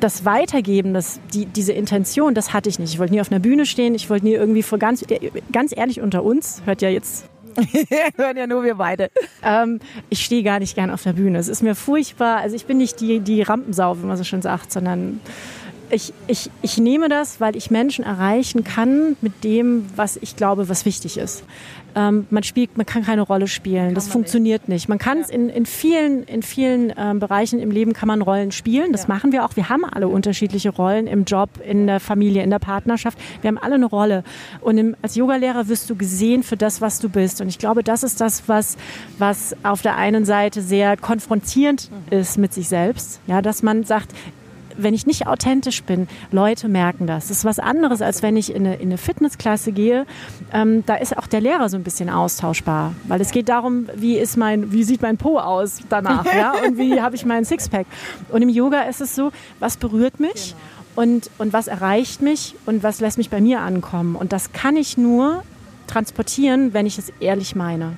das 0.00 0.24
Weitergeben, 0.24 0.94
das, 0.94 1.20
die, 1.32 1.46
diese 1.46 1.72
Intention, 1.72 2.34
das 2.34 2.52
hatte 2.52 2.68
ich 2.68 2.78
nicht. 2.78 2.92
Ich 2.92 2.98
wollte 2.98 3.14
nie 3.14 3.20
auf 3.20 3.30
einer 3.30 3.40
Bühne 3.40 3.66
stehen, 3.66 3.94
ich 3.94 4.10
wollte 4.10 4.26
nie 4.26 4.34
irgendwie 4.34 4.62
vor 4.62 4.78
ganz, 4.78 5.04
ganz 5.52 5.76
ehrlich 5.76 6.00
unter 6.00 6.22
uns, 6.24 6.62
hört 6.64 6.82
ja 6.82 6.88
jetzt 6.88 7.28
hören 8.16 8.36
ja 8.36 8.46
nur 8.46 8.62
wir 8.62 8.76
beide. 8.76 9.10
Ähm, 9.42 9.80
ich 10.10 10.24
stehe 10.24 10.42
gar 10.42 10.60
nicht 10.60 10.76
gern 10.76 10.90
auf 10.90 11.02
der 11.02 11.14
Bühne. 11.14 11.38
Es 11.38 11.48
ist 11.48 11.62
mir 11.62 11.74
furchtbar. 11.74 12.36
Also 12.38 12.54
ich 12.54 12.66
bin 12.66 12.78
nicht 12.78 13.00
die, 13.00 13.18
die 13.18 13.42
Rampensau, 13.42 13.98
wie 13.98 14.06
man 14.06 14.16
so 14.16 14.22
schön 14.22 14.42
sagt, 14.42 14.70
sondern 14.70 15.20
ich, 15.90 16.12
ich, 16.26 16.50
ich 16.62 16.78
nehme 16.78 17.08
das, 17.08 17.40
weil 17.40 17.56
ich 17.56 17.70
Menschen 17.70 18.04
erreichen 18.04 18.64
kann 18.64 19.16
mit 19.20 19.44
dem, 19.44 19.86
was 19.96 20.16
ich 20.16 20.36
glaube, 20.36 20.68
was 20.68 20.84
wichtig 20.84 21.18
ist. 21.18 21.44
Ähm, 21.94 22.26
man 22.30 22.42
spielt, 22.42 22.76
man 22.76 22.86
kann 22.86 23.04
keine 23.04 23.22
Rolle 23.22 23.48
spielen. 23.48 23.94
Das 23.94 24.08
funktioniert 24.08 24.68
nicht. 24.68 24.88
Man 24.88 24.98
kann 24.98 25.18
es 25.18 25.28
ja. 25.28 25.34
in, 25.34 25.48
in 25.48 25.66
vielen, 25.66 26.22
in 26.24 26.42
vielen 26.42 26.92
ähm, 26.96 27.18
Bereichen 27.18 27.58
im 27.58 27.70
Leben 27.70 27.92
kann 27.92 28.06
man 28.06 28.22
Rollen 28.22 28.52
spielen. 28.52 28.92
Das 28.92 29.02
ja. 29.02 29.08
machen 29.08 29.32
wir 29.32 29.44
auch. 29.44 29.56
Wir 29.56 29.68
haben 29.68 29.84
alle 29.84 30.06
unterschiedliche 30.06 30.70
Rollen 30.70 31.06
im 31.06 31.24
Job, 31.24 31.50
in 31.66 31.86
der 31.86 31.98
Familie, 31.98 32.42
in 32.42 32.50
der 32.50 32.58
Partnerschaft. 32.58 33.18
Wir 33.40 33.48
haben 33.48 33.58
alle 33.58 33.76
eine 33.76 33.86
Rolle. 33.86 34.22
Und 34.60 34.78
im, 34.78 34.96
als 35.02 35.16
Yogalehrer 35.16 35.68
wirst 35.68 35.88
du 35.90 35.96
gesehen 35.96 36.42
für 36.42 36.56
das, 36.56 36.80
was 36.80 37.00
du 37.00 37.08
bist. 37.08 37.40
Und 37.40 37.48
ich 37.48 37.58
glaube, 37.58 37.82
das 37.82 38.02
ist 38.02 38.20
das, 38.20 38.44
was, 38.46 38.76
was 39.18 39.56
auf 39.62 39.82
der 39.82 39.96
einen 39.96 40.24
Seite 40.24 40.60
sehr 40.62 40.96
konfrontierend 40.96 41.90
mhm. 41.90 42.18
ist 42.18 42.38
mit 42.38 42.52
sich 42.52 42.68
selbst. 42.68 43.20
Ja, 43.26 43.42
dass 43.42 43.62
man 43.62 43.84
sagt, 43.84 44.12
wenn 44.78 44.94
ich 44.94 45.06
nicht 45.06 45.26
authentisch 45.26 45.82
bin, 45.82 46.08
Leute 46.30 46.68
merken 46.68 47.06
das. 47.06 47.28
Das 47.28 47.38
ist 47.38 47.44
was 47.44 47.58
anderes, 47.58 48.00
als 48.00 48.22
wenn 48.22 48.36
ich 48.36 48.54
in 48.54 48.66
eine, 48.66 48.76
in 48.76 48.88
eine 48.88 48.98
Fitnessklasse 48.98 49.72
gehe. 49.72 50.06
Ähm, 50.52 50.84
da 50.86 50.94
ist 50.94 51.16
auch 51.18 51.26
der 51.26 51.40
Lehrer 51.40 51.68
so 51.68 51.76
ein 51.76 51.82
bisschen 51.82 52.08
austauschbar, 52.08 52.94
weil 53.06 53.20
es 53.20 53.30
geht 53.30 53.48
darum, 53.48 53.86
wie 53.94 54.16
ist 54.16 54.36
mein, 54.36 54.72
wie 54.72 54.84
sieht 54.84 55.02
mein 55.02 55.16
Po 55.16 55.38
aus 55.38 55.78
danach, 55.88 56.24
ja, 56.24 56.52
und 56.66 56.78
wie 56.78 57.00
habe 57.00 57.16
ich 57.16 57.26
meinen 57.26 57.44
Sixpack. 57.44 57.86
Und 58.30 58.42
im 58.42 58.48
Yoga 58.48 58.82
ist 58.82 59.00
es 59.00 59.14
so, 59.14 59.32
was 59.58 59.76
berührt 59.76 60.20
mich? 60.20 60.54
Genau. 60.54 61.02
Und, 61.02 61.30
und 61.38 61.52
was 61.52 61.68
erreicht 61.68 62.22
mich 62.22 62.56
und 62.66 62.82
was 62.82 63.00
lässt 63.00 63.18
mich 63.18 63.30
bei 63.30 63.40
mir 63.40 63.60
ankommen. 63.60 64.16
Und 64.16 64.32
das 64.32 64.52
kann 64.52 64.76
ich 64.76 64.98
nur 64.98 65.44
transportieren, 65.86 66.74
wenn 66.74 66.86
ich 66.86 66.98
es 66.98 67.12
ehrlich 67.20 67.54
meine. 67.54 67.96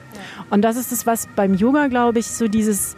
Und 0.51 0.63
das 0.63 0.77
ist 0.77 0.93
es, 0.93 1.07
was 1.07 1.29
beim 1.35 1.55
Yoga, 1.55 1.89
glaube 1.89 2.19
ich, 2.19 2.27
so 2.27 2.49
dieses 2.49 2.97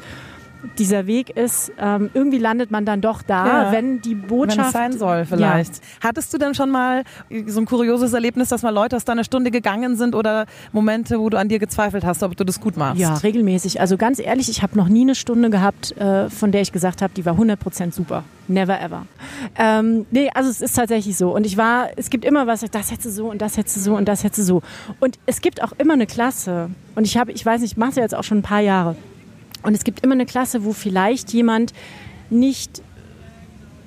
dieser 0.78 1.07
Weg 1.07 1.31
ist, 1.31 1.73
ähm, 1.78 2.11
irgendwie 2.14 2.38
landet 2.38 2.71
man 2.71 2.85
dann 2.85 3.00
doch 3.00 3.23
da, 3.23 3.47
ja. 3.47 3.73
wenn 3.73 4.00
die 4.00 4.15
Botschaft 4.15 4.58
wenn 4.58 4.65
es 4.67 4.73
sein 4.73 4.93
soll 4.93 5.25
vielleicht. 5.25 5.76
Ja. 5.76 6.08
Hattest 6.08 6.32
du 6.32 6.39
denn 6.39 6.54
schon 6.54 6.71
mal 6.71 7.04
so 7.47 7.60
ein 7.60 7.67
kurioses 7.67 8.13
Erlebnis, 8.13 8.49
dass 8.49 8.63
mal 8.63 8.71
Leute 8.71 8.97
aus 8.97 9.04
deiner 9.04 9.25
Stunde 9.25 9.50
gegangen 9.50 9.97
sind 9.97 10.15
oder 10.15 10.47
Momente, 10.73 11.19
wo 11.19 11.28
du 11.28 11.39
an 11.39 11.49
dir 11.49 11.58
gezweifelt 11.58 12.04
hast, 12.04 12.23
ob 12.23 12.36
du 12.36 12.45
das 12.45 12.60
gut 12.60 12.76
machst? 12.76 13.00
Ja, 13.00 13.15
regelmäßig. 13.15 13.80
Also 13.80 13.97
ganz 13.97 14.19
ehrlich, 14.19 14.49
ich 14.49 14.63
habe 14.63 14.76
noch 14.76 14.89
nie 14.89 15.02
eine 15.02 15.15
Stunde 15.15 15.50
gehabt, 15.50 15.97
äh, 15.97 16.30
von 16.30 16.52
der 16.52 16.63
ich 16.63 16.73
gesagt 16.73 17.02
habe, 17.02 17.13
die 17.15 17.25
war 17.25 17.34
100% 17.34 17.93
super. 17.93 18.25
Never 18.49 18.80
ever. 18.80 19.06
Ähm, 19.56 20.06
nee, 20.10 20.28
also 20.34 20.50
es 20.50 20.60
ist 20.60 20.76
tatsächlich 20.76 21.17
so. 21.17 21.34
Und 21.34 21.47
ich 21.47 21.56
war, 21.56 21.89
es 21.97 22.10
gibt 22.10 22.25
immer 22.25 22.47
was, 22.47 22.60
das 22.60 22.91
hätte 22.91 23.10
so 23.10 23.30
und 23.30 23.41
das 23.41 23.56
hätte 23.56 23.78
so 23.78 23.97
und 23.97 24.06
das 24.06 24.25
hätte 24.25 24.43
so. 24.43 24.63
Und 25.00 25.19
es 25.26 25.41
gibt 25.41 25.63
auch 25.63 25.73
immer 25.78 25.95
eine 25.95 26.06
Klasse. 26.06 26.71
Und 26.95 27.06
ich 27.06 27.17
habe, 27.17 27.32
ich 27.32 27.45
weiß 27.45 27.60
nicht, 27.60 27.73
ich 27.73 27.76
mache 27.76 27.91
es 27.91 27.97
ja 27.97 28.02
jetzt 28.02 28.15
auch 28.15 28.25
schon 28.25 28.39
ein 28.39 28.43
paar 28.43 28.60
Jahre. 28.60 28.97
Und 29.62 29.75
es 29.75 29.84
gibt 29.84 30.00
immer 30.00 30.14
eine 30.14 30.26
Klasse, 30.26 30.64
wo 30.64 30.72
vielleicht 30.72 31.32
jemand 31.32 31.72
nicht 32.30 32.82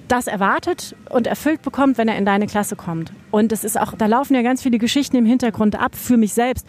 das 0.08 0.28
erwartet 0.28 0.96
und 1.10 1.26
erfüllt 1.28 1.62
bekommt, 1.62 1.98
wenn 1.98 2.08
er 2.08 2.18
in 2.18 2.26
deine 2.26 2.46
Klasse 2.46 2.76
kommt. 2.76 3.12
Und 3.32 3.52
es 3.52 3.64
ist 3.64 3.80
auch, 3.80 3.94
da 3.94 4.06
laufen 4.06 4.36
ja 4.36 4.44
ganz 4.44 4.62
viele 4.62 4.78
Geschichten 4.78 5.18
im 5.18 5.26
Hintergrund 5.26 5.80
ab 5.80 5.96
für 5.96 6.18
mich 6.18 6.34
selbst. 6.34 6.68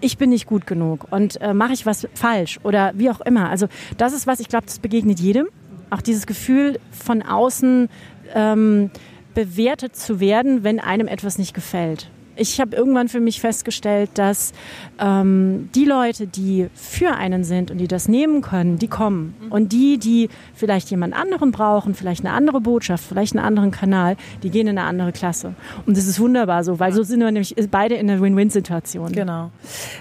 Ich 0.00 0.16
bin 0.16 0.30
nicht 0.30 0.46
gut 0.46 0.66
genug 0.66 1.06
und 1.10 1.40
äh, 1.40 1.52
mache 1.52 1.72
ich 1.74 1.86
was 1.86 2.08
falsch 2.14 2.58
oder 2.62 2.92
wie 2.94 3.10
auch 3.10 3.20
immer. 3.20 3.50
Also 3.50 3.68
das 3.98 4.14
ist 4.14 4.26
was, 4.26 4.40
ich 4.40 4.48
glaube, 4.48 4.66
das 4.66 4.78
begegnet 4.78 5.20
jedem. 5.20 5.48
Auch 5.90 6.00
dieses 6.00 6.26
Gefühl 6.26 6.78
von 6.90 7.22
außen 7.22 7.88
ähm, 8.34 8.90
bewertet 9.34 9.96
zu 9.96 10.20
werden, 10.20 10.64
wenn 10.64 10.80
einem 10.80 11.08
etwas 11.08 11.38
nicht 11.38 11.54
gefällt 11.54 12.10
ich 12.38 12.60
habe 12.60 12.76
irgendwann 12.76 13.08
für 13.08 13.20
mich 13.20 13.40
festgestellt, 13.40 14.10
dass 14.14 14.52
ähm, 14.98 15.68
die 15.74 15.84
Leute, 15.84 16.26
die 16.26 16.68
für 16.74 17.14
einen 17.14 17.44
sind 17.44 17.70
und 17.70 17.78
die 17.78 17.88
das 17.88 18.08
nehmen 18.08 18.40
können, 18.42 18.78
die 18.78 18.88
kommen. 18.88 19.34
Mhm. 19.40 19.52
Und 19.52 19.72
die, 19.72 19.98
die 19.98 20.28
vielleicht 20.54 20.90
jemand 20.90 21.14
anderen 21.14 21.50
brauchen, 21.50 21.94
vielleicht 21.94 22.24
eine 22.24 22.34
andere 22.34 22.60
Botschaft, 22.60 23.04
vielleicht 23.04 23.36
einen 23.36 23.44
anderen 23.44 23.70
Kanal, 23.70 24.16
die 24.42 24.50
gehen 24.50 24.66
in 24.66 24.78
eine 24.78 24.86
andere 24.86 25.12
Klasse. 25.12 25.54
Und 25.86 25.96
das 25.96 26.06
ist 26.06 26.20
wunderbar 26.20 26.64
so, 26.64 26.78
weil 26.78 26.92
so 26.92 27.02
sind 27.02 27.20
wir 27.20 27.30
nämlich 27.30 27.54
beide 27.70 27.96
in 27.96 28.08
einer 28.08 28.20
Win-Win-Situation. 28.20 29.12
Genau. 29.12 29.50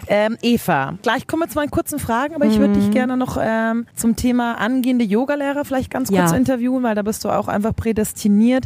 Ähm, 0.08 0.38
Eva, 0.42 0.94
gleich 1.02 1.28
kommen 1.28 1.44
wir 1.44 1.50
zu 1.50 1.58
meinen 1.58 1.72
kurzen 1.72 2.00
Fragen, 2.00 2.36
aber 2.36 2.46
ich 2.46 2.60
würde 2.60 2.74
dich 2.74 2.88
mhm. 2.88 2.92
gerne 2.92 3.18
noch 3.18 3.38
ähm, 3.42 3.88
zum 3.96 4.16
Thema 4.16 4.56
angehende 4.56 5.06
Yogalehrer 5.06 5.66
vielleicht 5.66 5.90
ganz 5.90 6.10
kurz 6.10 6.32
ja. 6.32 6.38
interviewen, 6.38 6.84
weil 6.84 6.96
da 6.96 7.02
bist 7.02 7.24
du 7.24 7.30
auch 7.30 7.48
einfach 7.48 7.76
prädestiniert. 7.76 8.66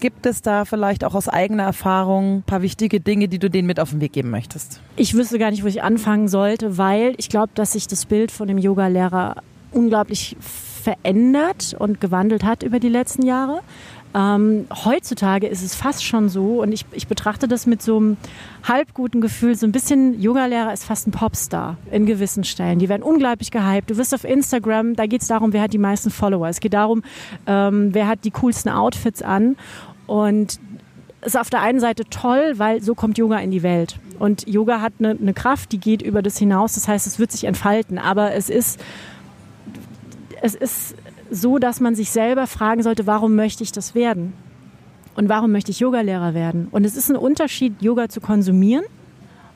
Gibt 0.00 0.26
es 0.26 0.42
da 0.42 0.64
vielleicht 0.64 1.04
auch 1.04 1.14
aus 1.14 1.28
eigener 1.28 1.62
Erfahrung 1.62 2.38
ein 2.38 2.42
paar 2.42 2.62
wichtige 2.62 3.00
Dinge, 3.06 3.28
die 3.28 3.38
du 3.38 3.48
denen 3.48 3.66
mit 3.66 3.80
auf 3.80 3.90
den 3.90 4.00
Weg 4.00 4.12
geben 4.12 4.30
möchtest? 4.30 4.80
Ich 4.96 5.14
wüsste 5.14 5.38
gar 5.38 5.50
nicht, 5.50 5.62
wo 5.62 5.66
ich 5.66 5.82
anfangen 5.82 6.28
sollte, 6.28 6.78
weil 6.78 7.14
ich 7.18 7.28
glaube, 7.28 7.50
dass 7.54 7.72
sich 7.72 7.86
das 7.86 8.06
Bild 8.06 8.30
von 8.30 8.48
dem 8.48 8.58
Yoga-Lehrer 8.58 9.36
unglaublich 9.72 10.36
verändert 10.40 11.74
und 11.78 12.00
gewandelt 12.00 12.44
hat 12.44 12.62
über 12.62 12.78
die 12.78 12.88
letzten 12.88 13.22
Jahre. 13.22 13.60
Ähm, 14.14 14.66
heutzutage 14.84 15.46
ist 15.46 15.62
es 15.62 15.74
fast 15.74 16.02
schon 16.02 16.30
so, 16.30 16.62
und 16.62 16.72
ich, 16.72 16.86
ich 16.92 17.06
betrachte 17.06 17.48
das 17.48 17.66
mit 17.66 17.82
so 17.82 17.98
einem 17.98 18.16
halbguten 18.62 19.20
Gefühl, 19.20 19.54
so 19.56 19.66
ein 19.66 19.72
bisschen, 19.72 20.18
Yoga-Lehrer 20.18 20.72
ist 20.72 20.84
fast 20.84 21.06
ein 21.06 21.10
Popstar 21.10 21.76
in 21.90 22.06
gewissen 22.06 22.42
Stellen. 22.44 22.78
Die 22.78 22.88
werden 22.88 23.02
unglaublich 23.02 23.50
gehypt. 23.50 23.90
Du 23.90 23.98
wirst 23.98 24.14
auf 24.14 24.24
Instagram, 24.24 24.96
da 24.96 25.06
geht 25.06 25.20
es 25.20 25.28
darum, 25.28 25.52
wer 25.52 25.60
hat 25.60 25.74
die 25.74 25.78
meisten 25.78 26.10
Follower. 26.10 26.48
Es 26.48 26.60
geht 26.60 26.72
darum, 26.72 27.02
ähm, 27.46 27.92
wer 27.92 28.06
hat 28.06 28.24
die 28.24 28.30
coolsten 28.30 28.70
Outfits 28.70 29.22
an. 29.22 29.56
Und 30.06 30.60
ist 31.26 31.36
auf 31.36 31.50
der 31.50 31.60
einen 31.60 31.80
Seite 31.80 32.04
toll, 32.08 32.54
weil 32.56 32.82
so 32.82 32.94
kommt 32.94 33.18
Yoga 33.18 33.38
in 33.38 33.50
die 33.50 33.62
Welt. 33.62 33.98
Und 34.18 34.48
Yoga 34.48 34.80
hat 34.80 34.94
eine, 34.98 35.10
eine 35.10 35.34
Kraft, 35.34 35.72
die 35.72 35.78
geht 35.78 36.00
über 36.00 36.22
das 36.22 36.38
hinaus. 36.38 36.74
Das 36.74 36.88
heißt, 36.88 37.06
es 37.06 37.18
wird 37.18 37.32
sich 37.32 37.44
entfalten. 37.44 37.98
Aber 37.98 38.32
es 38.32 38.48
ist, 38.48 38.80
es 40.40 40.54
ist 40.54 40.94
so, 41.30 41.58
dass 41.58 41.80
man 41.80 41.94
sich 41.94 42.10
selber 42.10 42.46
fragen 42.46 42.82
sollte, 42.82 43.06
warum 43.06 43.34
möchte 43.34 43.62
ich 43.62 43.72
das 43.72 43.94
werden? 43.94 44.32
Und 45.14 45.28
warum 45.28 45.50
möchte 45.52 45.70
ich 45.70 45.80
Yogalehrer 45.80 46.34
werden? 46.34 46.68
Und 46.70 46.84
es 46.84 46.96
ist 46.96 47.10
ein 47.10 47.16
Unterschied, 47.16 47.82
Yoga 47.82 48.08
zu 48.08 48.20
konsumieren. 48.20 48.84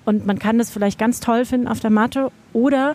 Und 0.04 0.26
man 0.26 0.38
kann 0.38 0.58
das 0.58 0.70
vielleicht 0.70 0.98
ganz 0.98 1.20
toll 1.20 1.44
finden 1.44 1.68
auf 1.68 1.80
der 1.80 1.90
Matte 1.90 2.32
oder 2.52 2.94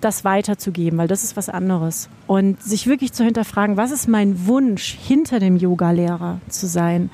das 0.00 0.24
weiterzugeben, 0.24 0.98
weil 0.98 1.08
das 1.08 1.24
ist 1.24 1.36
was 1.36 1.48
anderes. 1.48 2.08
Und 2.26 2.62
sich 2.62 2.86
wirklich 2.86 3.12
zu 3.12 3.24
hinterfragen, 3.24 3.76
was 3.76 3.90
ist 3.90 4.08
mein 4.08 4.46
Wunsch, 4.46 4.96
hinter 5.00 5.40
dem 5.40 5.56
Yogalehrer 5.56 6.40
zu 6.48 6.66
sein? 6.66 7.10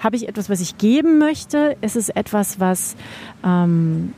Habe 0.00 0.16
ich 0.16 0.28
etwas, 0.28 0.50
was 0.50 0.60
ich 0.60 0.78
geben 0.78 1.18
möchte? 1.18 1.76
Ist 1.80 1.96
es 1.96 2.08
etwas, 2.08 2.60
was, 2.60 2.96
ähm, 3.44 4.12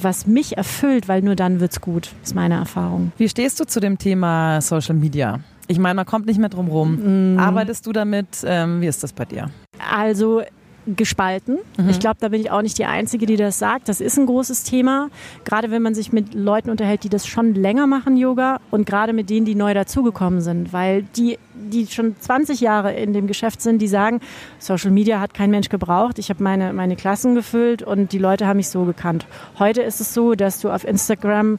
was 0.00 0.26
mich 0.26 0.56
erfüllt, 0.56 1.08
weil 1.08 1.22
nur 1.22 1.36
dann 1.36 1.60
wird 1.60 1.72
es 1.72 1.80
gut, 1.80 2.12
ist 2.22 2.34
meine 2.34 2.54
Erfahrung. 2.54 3.12
Wie 3.18 3.28
stehst 3.28 3.60
du 3.60 3.64
zu 3.64 3.80
dem 3.80 3.98
Thema 3.98 4.60
Social 4.60 4.94
Media? 4.94 5.40
Ich 5.68 5.78
meine, 5.78 5.94
man 5.94 6.06
kommt 6.06 6.26
nicht 6.26 6.38
mehr 6.38 6.48
drum 6.48 6.68
rum. 6.68 7.34
Mm. 7.34 7.38
Arbeitest 7.38 7.86
du 7.86 7.92
damit? 7.92 8.28
Ähm, 8.44 8.80
wie 8.80 8.86
ist 8.86 9.02
das 9.02 9.12
bei 9.12 9.24
dir? 9.24 9.50
Also 9.90 10.42
gespalten. 10.86 11.58
Mhm. 11.78 11.88
Ich 11.88 12.00
glaube, 12.00 12.16
da 12.20 12.28
bin 12.28 12.40
ich 12.40 12.50
auch 12.50 12.62
nicht 12.62 12.78
die 12.78 12.84
Einzige, 12.84 13.26
die 13.26 13.36
das 13.36 13.58
sagt. 13.58 13.88
Das 13.88 14.00
ist 14.00 14.18
ein 14.18 14.26
großes 14.26 14.64
Thema, 14.64 15.08
gerade 15.44 15.70
wenn 15.70 15.82
man 15.82 15.94
sich 15.94 16.12
mit 16.12 16.34
Leuten 16.34 16.70
unterhält, 16.70 17.04
die 17.04 17.08
das 17.08 17.26
schon 17.26 17.54
länger 17.54 17.86
machen, 17.86 18.16
Yoga, 18.16 18.60
und 18.70 18.86
gerade 18.86 19.12
mit 19.12 19.30
denen, 19.30 19.46
die 19.46 19.54
neu 19.54 19.74
dazugekommen 19.74 20.40
sind, 20.40 20.72
weil 20.72 21.02
die, 21.16 21.38
die 21.54 21.86
schon 21.86 22.16
20 22.18 22.60
Jahre 22.60 22.92
in 22.94 23.12
dem 23.12 23.26
Geschäft 23.26 23.60
sind, 23.60 23.80
die 23.80 23.88
sagen, 23.88 24.20
Social 24.58 24.90
Media 24.90 25.20
hat 25.20 25.34
kein 25.34 25.50
Mensch 25.50 25.68
gebraucht. 25.68 26.18
Ich 26.18 26.30
habe 26.30 26.42
meine, 26.42 26.72
meine 26.72 26.96
Klassen 26.96 27.34
gefüllt 27.34 27.82
und 27.82 28.12
die 28.12 28.18
Leute 28.18 28.46
haben 28.46 28.56
mich 28.56 28.68
so 28.68 28.84
gekannt. 28.84 29.26
Heute 29.58 29.82
ist 29.82 30.00
es 30.00 30.14
so, 30.14 30.34
dass 30.34 30.60
du 30.60 30.70
auf 30.70 30.84
Instagram, 30.84 31.58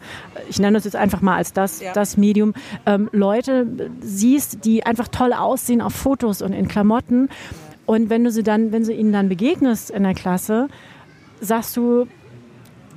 ich 0.50 0.60
nenne 0.60 0.78
das 0.78 0.84
jetzt 0.84 0.96
einfach 0.96 1.22
mal 1.22 1.38
als 1.38 1.54
das, 1.54 1.82
ja. 1.82 1.94
das 1.94 2.18
Medium, 2.18 2.54
ähm, 2.86 3.10
Leute 3.12 3.68
siehst, 4.02 4.66
die 4.66 4.86
einfach 4.86 5.08
toll 5.08 5.34
aussehen 5.34 5.82
auf 5.82 5.94
Fotos 5.94 6.42
und 6.42 6.54
in 6.54 6.68
Klamotten 6.68 7.30
und 7.86 8.10
wenn 8.10 8.24
du 8.24 8.32
sie 8.32 8.44
dann, 8.44 8.72
wenn 8.72 8.84
du 8.84 8.94
ihnen 8.94 9.12
dann 9.12 9.30
begegnest 9.30 9.90
in 9.90 10.04
der 10.04 10.14
Klasse, 10.14 10.68
sagst 11.42 11.76
du, 11.76 12.08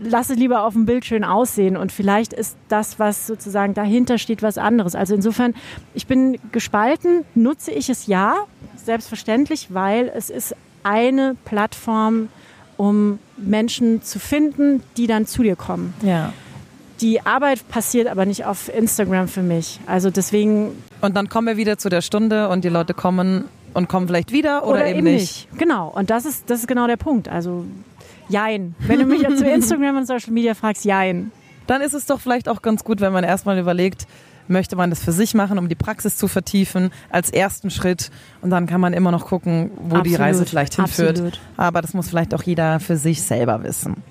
lass 0.01 0.31
es 0.31 0.37
lieber 0.37 0.65
auf 0.65 0.75
dem 0.75 0.87
Bild 0.87 1.05
schön 1.05 1.25
aussehen 1.25 1.77
und 1.77 1.93
vielleicht 1.93 2.33
ist 2.33 2.57
das, 2.69 2.99
was 2.99 3.27
sozusagen 3.27 3.75
dahinter 3.75 4.19
steht, 4.19 4.43
was 4.43 4.59
anderes. 4.59 4.95
Also 4.95 5.15
insofern, 5.15 5.55
ich 5.95 6.07
bin 6.07 6.39
gespalten, 6.53 7.25
nutze 7.35 7.71
ich 7.73 7.89
es 7.89 8.07
ja, 8.07 8.35
selbstverständlich, 8.77 9.69
weil 9.71 10.11
es 10.15 10.31
ist 10.31 10.55
eine 10.83 11.37
Plattform, 11.45 12.29
um 12.77 13.19
Menschen 13.37 14.03
zu 14.03 14.19
finden, 14.19 14.83
die 14.97 15.07
dann 15.07 15.27
zu 15.27 15.43
dir 15.43 15.57
kommen. 15.57 15.95
Ja. 16.03 16.33
Die 17.01 17.21
Arbeit 17.27 17.69
passiert 17.69 18.07
aber 18.07 18.25
nicht 18.25 18.45
auf 18.45 18.75
Instagram 18.75 19.29
für 19.29 19.43
mich. 19.43 19.81
Also 19.87 20.11
deswegen. 20.11 20.83
Und 21.03 21.15
dann 21.15 21.29
kommen 21.29 21.47
wir 21.47 21.57
wieder 21.57 21.77
zu 21.77 21.89
der 21.89 22.01
Stunde 22.01 22.49
und 22.49 22.65
die 22.65 22.71
Leute 22.71 22.95
kommen 22.95 23.45
und 23.77 23.89
kommen 23.89 24.09
vielleicht 24.09 24.33
wieder 24.33 24.63
oder, 24.63 24.73
oder 24.73 24.87
eben, 24.87 24.99
eben 25.01 25.13
nicht. 25.13 25.49
nicht. 25.51 25.59
Genau, 25.59 25.89
und 25.89 26.09
das 26.09 26.25
ist, 26.25 26.49
das 26.49 26.61
ist 26.61 26.67
genau 26.67 26.87
der 26.87 26.97
Punkt. 26.97 27.29
Also, 27.29 27.67
jein. 28.29 28.75
Wenn 28.79 29.01
du 29.01 29.05
mich 29.05 29.21
zu 29.37 29.45
Instagram 29.51 29.99
und 29.99 30.07
Social 30.07 30.33
Media 30.33 30.55
fragst, 30.55 30.85
jein. 30.85 31.31
Dann 31.67 31.83
ist 31.83 31.93
es 31.93 32.07
doch 32.07 32.21
vielleicht 32.21 32.49
auch 32.49 32.63
ganz 32.63 32.85
gut, 32.85 33.01
wenn 33.01 33.13
man 33.13 33.23
erstmal 33.23 33.59
überlegt, 33.59 34.07
möchte 34.49 34.77
man 34.77 34.91
das 34.91 35.03
für 35.03 35.13
sich 35.13 35.35
machen, 35.35 35.59
um 35.59 35.69
die 35.69 35.75
Praxis 35.75 36.17
zu 36.17 36.29
vertiefen, 36.29 36.91
als 37.11 37.31
ersten 37.31 37.71
Schritt. 37.71 38.11
Und 38.43 38.51
dann 38.51 38.67
kann 38.67 38.81
man 38.81 38.93
immer 38.93 39.11
noch 39.11 39.27
gucken, 39.27 39.71
wo 39.77 39.97
Absolut. 39.97 40.07
die 40.07 40.15
Reise 40.15 40.47
vielleicht 40.47 40.77
hinführt. 40.77 41.11
Absolut. 41.17 41.41
Aber 41.57 41.83
das 41.83 41.95
muss 41.95 42.09
vielleicht 42.09 42.35
auch 42.35 42.43
jeder 42.43 42.81
für 42.81 42.97
sich 42.97 43.23
selber 43.23 43.63
wissen. 43.63 44.03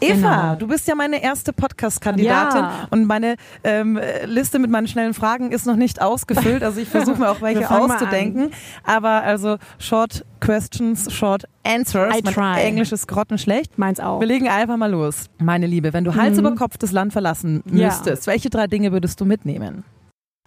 Eva, 0.00 0.14
genau. 0.14 0.54
du 0.56 0.68
bist 0.68 0.86
ja 0.86 0.94
meine 0.94 1.22
erste 1.22 1.52
Podcast-Kandidatin 1.52 2.60
ja. 2.60 2.88
und 2.90 3.06
meine 3.06 3.36
ähm, 3.64 3.98
Liste 4.24 4.58
mit 4.58 4.70
meinen 4.70 4.86
schnellen 4.86 5.14
Fragen 5.14 5.50
ist 5.50 5.66
noch 5.66 5.76
nicht 5.76 6.00
ausgefüllt. 6.00 6.62
Also 6.62 6.80
ich 6.80 6.88
versuche 6.88 7.18
mir 7.18 7.30
auch 7.30 7.40
welche 7.40 7.70
auszudenken. 7.70 8.50
Aber 8.84 9.22
also 9.22 9.58
Short 9.78 10.24
Questions, 10.40 11.12
Short 11.12 11.44
Answers. 11.64 12.16
I 12.16 12.20
mein 12.24 12.34
try. 12.34 12.60
Englisch 12.60 12.92
ist 12.92 13.06
grottenschlecht. 13.06 13.78
Meins 13.78 14.00
auch. 14.00 14.20
Wir 14.20 14.26
legen 14.26 14.48
einfach 14.48 14.76
mal 14.76 14.90
los. 14.90 15.26
Meine 15.38 15.66
Liebe, 15.66 15.92
wenn 15.92 16.04
du 16.04 16.14
Hals 16.14 16.34
mhm. 16.34 16.40
über 16.46 16.54
Kopf 16.54 16.78
das 16.78 16.92
Land 16.92 17.12
verlassen 17.12 17.62
müsstest, 17.66 18.26
ja. 18.26 18.32
welche 18.32 18.50
drei 18.50 18.66
Dinge 18.66 18.92
würdest 18.92 19.20
du 19.20 19.24
mitnehmen? 19.24 19.84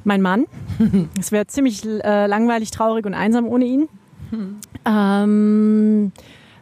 Mein 0.04 0.22
Mann. 0.22 0.46
es 1.20 1.32
wäre 1.32 1.48
ziemlich 1.48 1.86
äh, 1.86 2.28
langweilig, 2.28 2.72
traurig 2.72 3.06
und 3.06 3.14
einsam 3.14 3.48
ohne 3.48 3.66
ihn. 3.66 3.90
Hm. 4.32 4.58
Ähm, 4.86 6.12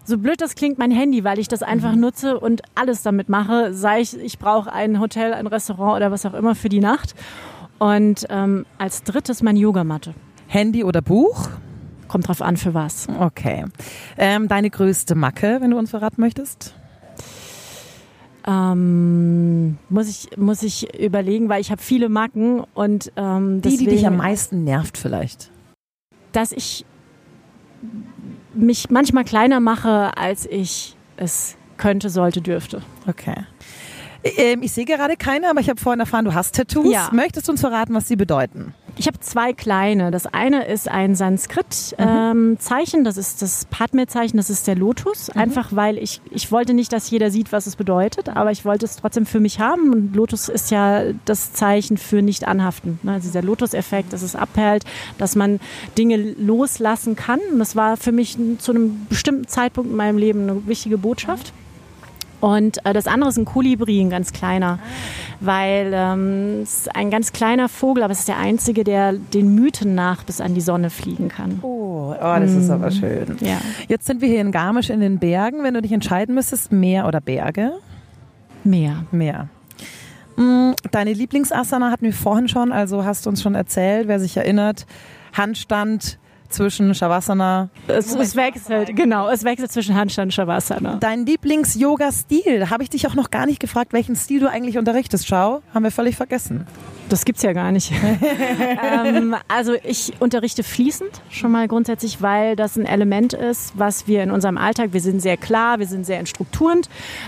so 0.03 0.17
blöd 0.17 0.41
das 0.41 0.55
klingt, 0.55 0.79
mein 0.79 0.91
Handy, 0.91 1.23
weil 1.23 1.39
ich 1.39 1.47
das 1.47 1.61
einfach 1.61 1.93
mhm. 1.93 2.01
nutze 2.01 2.39
und 2.39 2.63
alles 2.75 3.03
damit 3.03 3.29
mache. 3.29 3.73
Sei 3.73 4.01
ich, 4.01 4.17
ich 4.17 4.39
brauche 4.39 4.73
ein 4.73 4.99
Hotel, 4.99 5.33
ein 5.33 5.47
Restaurant 5.47 5.97
oder 5.97 6.11
was 6.11 6.25
auch 6.25 6.33
immer 6.33 6.55
für 6.55 6.69
die 6.69 6.79
Nacht. 6.79 7.15
Und 7.77 8.25
ähm, 8.29 8.65
als 8.77 9.03
drittes 9.03 9.41
meine 9.41 9.59
Yogamatte. 9.59 10.13
Handy 10.47 10.83
oder 10.83 11.01
Buch? 11.01 11.49
Kommt 12.09 12.27
drauf 12.27 12.41
an, 12.41 12.57
für 12.57 12.73
was. 12.73 13.07
Okay. 13.19 13.63
Ähm, 14.17 14.49
deine 14.49 14.69
größte 14.69 15.15
Macke, 15.15 15.59
wenn 15.61 15.71
du 15.71 15.77
uns 15.77 15.91
verraten 15.91 16.19
möchtest? 16.19 16.75
Ähm, 18.45 19.77
muss 19.89 20.09
ich 20.09 20.37
muss 20.37 20.63
ich 20.63 20.99
überlegen, 20.99 21.49
weil 21.49 21.61
ich 21.61 21.71
habe 21.71 21.81
viele 21.81 22.09
Macken 22.09 22.63
und 22.73 23.11
ähm, 23.15 23.61
die, 23.61 23.77
die 23.77 23.85
dich 23.85 24.07
am 24.07 24.17
meisten 24.17 24.63
nervt 24.63 24.97
vielleicht. 24.97 25.51
Dass 26.31 26.51
ich 26.51 26.85
mich 28.53 28.89
manchmal 28.89 29.23
kleiner 29.23 29.59
mache, 29.59 30.17
als 30.17 30.45
ich 30.45 30.97
es 31.17 31.57
könnte, 31.77 32.09
sollte, 32.09 32.41
dürfte. 32.41 32.81
Okay. 33.07 33.45
Ähm, 34.23 34.63
ich 34.63 34.71
sehe 34.71 34.85
gerade 34.85 35.15
keine, 35.15 35.49
aber 35.49 35.59
ich 35.59 35.69
habe 35.69 35.79
vorhin 35.79 35.99
erfahren, 35.99 36.25
du 36.25 36.33
hast 36.33 36.55
Tattoos. 36.55 36.91
Ja. 36.91 37.09
Möchtest 37.13 37.47
du 37.47 37.51
uns 37.51 37.61
verraten, 37.61 37.93
was 37.93 38.07
sie 38.07 38.15
bedeuten? 38.15 38.73
Ich 38.99 39.07
habe 39.07 39.17
zwei 39.21 39.53
kleine. 39.53 40.11
Das 40.11 40.25
eine 40.25 40.65
ist 40.65 40.89
ein 40.89 41.15
Sanskrit-Zeichen, 41.15 42.57
mhm. 42.57 42.57
ähm, 42.99 43.03
das 43.05 43.15
ist 43.15 43.41
das 43.41 43.63
Padme-Zeichen, 43.71 44.35
das 44.35 44.49
ist 44.49 44.67
der 44.67 44.75
Lotus. 44.75 45.33
Mhm. 45.33 45.41
Einfach 45.41 45.69
weil 45.71 45.97
ich, 45.97 46.19
ich 46.31 46.51
wollte 46.51 46.73
nicht, 46.73 46.91
dass 46.91 47.09
jeder 47.09 47.31
sieht, 47.31 47.53
was 47.53 47.65
es 47.65 47.77
bedeutet, 47.77 48.27
aber 48.27 48.51
ich 48.51 48.65
wollte 48.65 48.83
es 48.83 48.97
trotzdem 48.97 49.25
für 49.25 49.39
mich 49.39 49.61
haben. 49.61 49.93
Und 49.93 50.15
Lotus 50.17 50.49
ist 50.49 50.69
ja 50.69 51.13
das 51.23 51.53
Zeichen 51.53 51.95
für 51.95 52.21
nicht 52.21 52.45
anhaften. 52.45 52.99
Ne? 53.03 53.13
Also 53.13 53.29
dieser 53.29 53.41
Lotus-Effekt, 53.41 54.11
dass 54.11 54.21
es 54.21 54.35
abhält, 54.35 54.83
dass 55.17 55.37
man 55.37 55.61
Dinge 55.97 56.17
loslassen 56.17 57.15
kann. 57.15 57.39
Und 57.53 57.59
das 57.59 57.77
war 57.77 57.95
für 57.95 58.11
mich 58.11 58.37
zu 58.57 58.73
einem 58.73 59.07
bestimmten 59.07 59.47
Zeitpunkt 59.47 59.91
in 59.91 59.95
meinem 59.95 60.17
Leben 60.17 60.41
eine 60.41 60.67
wichtige 60.67 60.97
Botschaft. 60.97 61.53
Und 62.41 62.85
äh, 62.85 62.93
das 62.93 63.07
andere 63.07 63.29
ist 63.29 63.37
ein 63.37 63.45
Kolibri, 63.45 63.99
ein 63.99 64.09
ganz 64.09 64.31
kleiner, 64.31 64.79
weil 65.39 65.91
ähm, 65.93 66.61
es 66.63 66.81
ist 66.81 66.95
ein 66.95 67.09
ganz 67.09 67.33
kleiner 67.33 67.67
Vogel, 67.69 68.03
aber 68.03 68.11
es 68.11 68.19
ist 68.19 68.27
der 68.27 68.37
einzige, 68.37 68.83
der 68.83 69.13
den 69.13 69.55
Mythen 69.55 69.95
nach 69.95 70.23
bis 70.23 70.41
an 70.41 70.53
die 70.53 70.61
Sonne 70.61 70.89
fliegen 70.89 71.27
kann. 71.27 71.59
Oh, 71.61 72.13
oh 72.13 72.15
das 72.17 72.51
mm. 72.51 72.59
ist 72.59 72.69
aber 72.69 72.91
schön. 72.91 73.37
Ja. 73.41 73.57
Jetzt 73.87 74.05
sind 74.05 74.21
wir 74.21 74.29
hier 74.29 74.41
in 74.41 74.51
Garmisch 74.51 74.89
in 74.89 74.99
den 75.01 75.19
Bergen. 75.19 75.63
Wenn 75.63 75.73
du 75.73 75.81
dich 75.81 75.91
entscheiden 75.91 76.35
müsstest, 76.35 76.71
Meer 76.71 77.07
oder 77.07 77.19
Berge? 77.19 77.73
Meer. 78.63 79.05
Meer. 79.11 79.49
Mm, 80.37 80.71
deine 80.91 81.11
Lieblingsasana 81.11 81.91
hatten 81.91 82.05
wir 82.05 82.13
vorhin 82.13 82.47
schon, 82.47 82.71
also 82.71 83.03
hast 83.03 83.25
du 83.25 83.29
uns 83.29 83.41
schon 83.41 83.55
erzählt, 83.55 84.07
wer 84.07 84.19
sich 84.19 84.37
erinnert. 84.37 84.85
Handstand, 85.33 86.17
zwischen 86.49 86.93
Shavasana. 86.93 87.69
Es, 87.87 88.15
es 88.15 88.35
wechselt, 88.35 88.95
genau, 88.95 89.29
es 89.29 89.43
wechselt 89.43 89.71
zwischen 89.71 89.95
Handstand 89.95 90.27
und 90.27 90.33
Shavasana. 90.33 90.95
Dein 90.95 91.25
Lieblings-Yoga-Stil, 91.25 92.69
habe 92.69 92.83
ich 92.83 92.89
dich 92.89 93.07
auch 93.07 93.15
noch 93.15 93.31
gar 93.31 93.45
nicht 93.45 93.59
gefragt, 93.59 93.93
welchen 93.93 94.15
Stil 94.15 94.41
du 94.41 94.49
eigentlich 94.49 94.77
unterrichtest. 94.77 95.27
Schau, 95.27 95.61
haben 95.73 95.83
wir 95.83 95.91
völlig 95.91 96.15
vergessen. 96.15 96.65
Das 97.09 97.25
gibt's 97.25 97.41
ja 97.41 97.53
gar 97.53 97.71
nicht. 97.71 97.91
ähm, 99.03 99.35
also 99.47 99.73
ich 99.83 100.13
unterrichte 100.19 100.63
fließend 100.63 101.09
schon 101.31 101.51
mal 101.51 101.67
grundsätzlich, 101.67 102.21
weil 102.21 102.55
das 102.55 102.77
ein 102.77 102.85
Element 102.85 103.33
ist, 103.33 103.73
was 103.75 104.07
wir 104.07 104.21
in 104.21 104.29
unserem 104.31 104.57
Alltag, 104.57 104.93
wir 104.93 105.01
sind 105.01 105.19
sehr 105.19 105.37
klar, 105.37 105.79
wir 105.79 105.87
sind 105.87 106.05
sehr 106.05 106.19
in 106.19 106.27
Strukturen. 106.27 106.81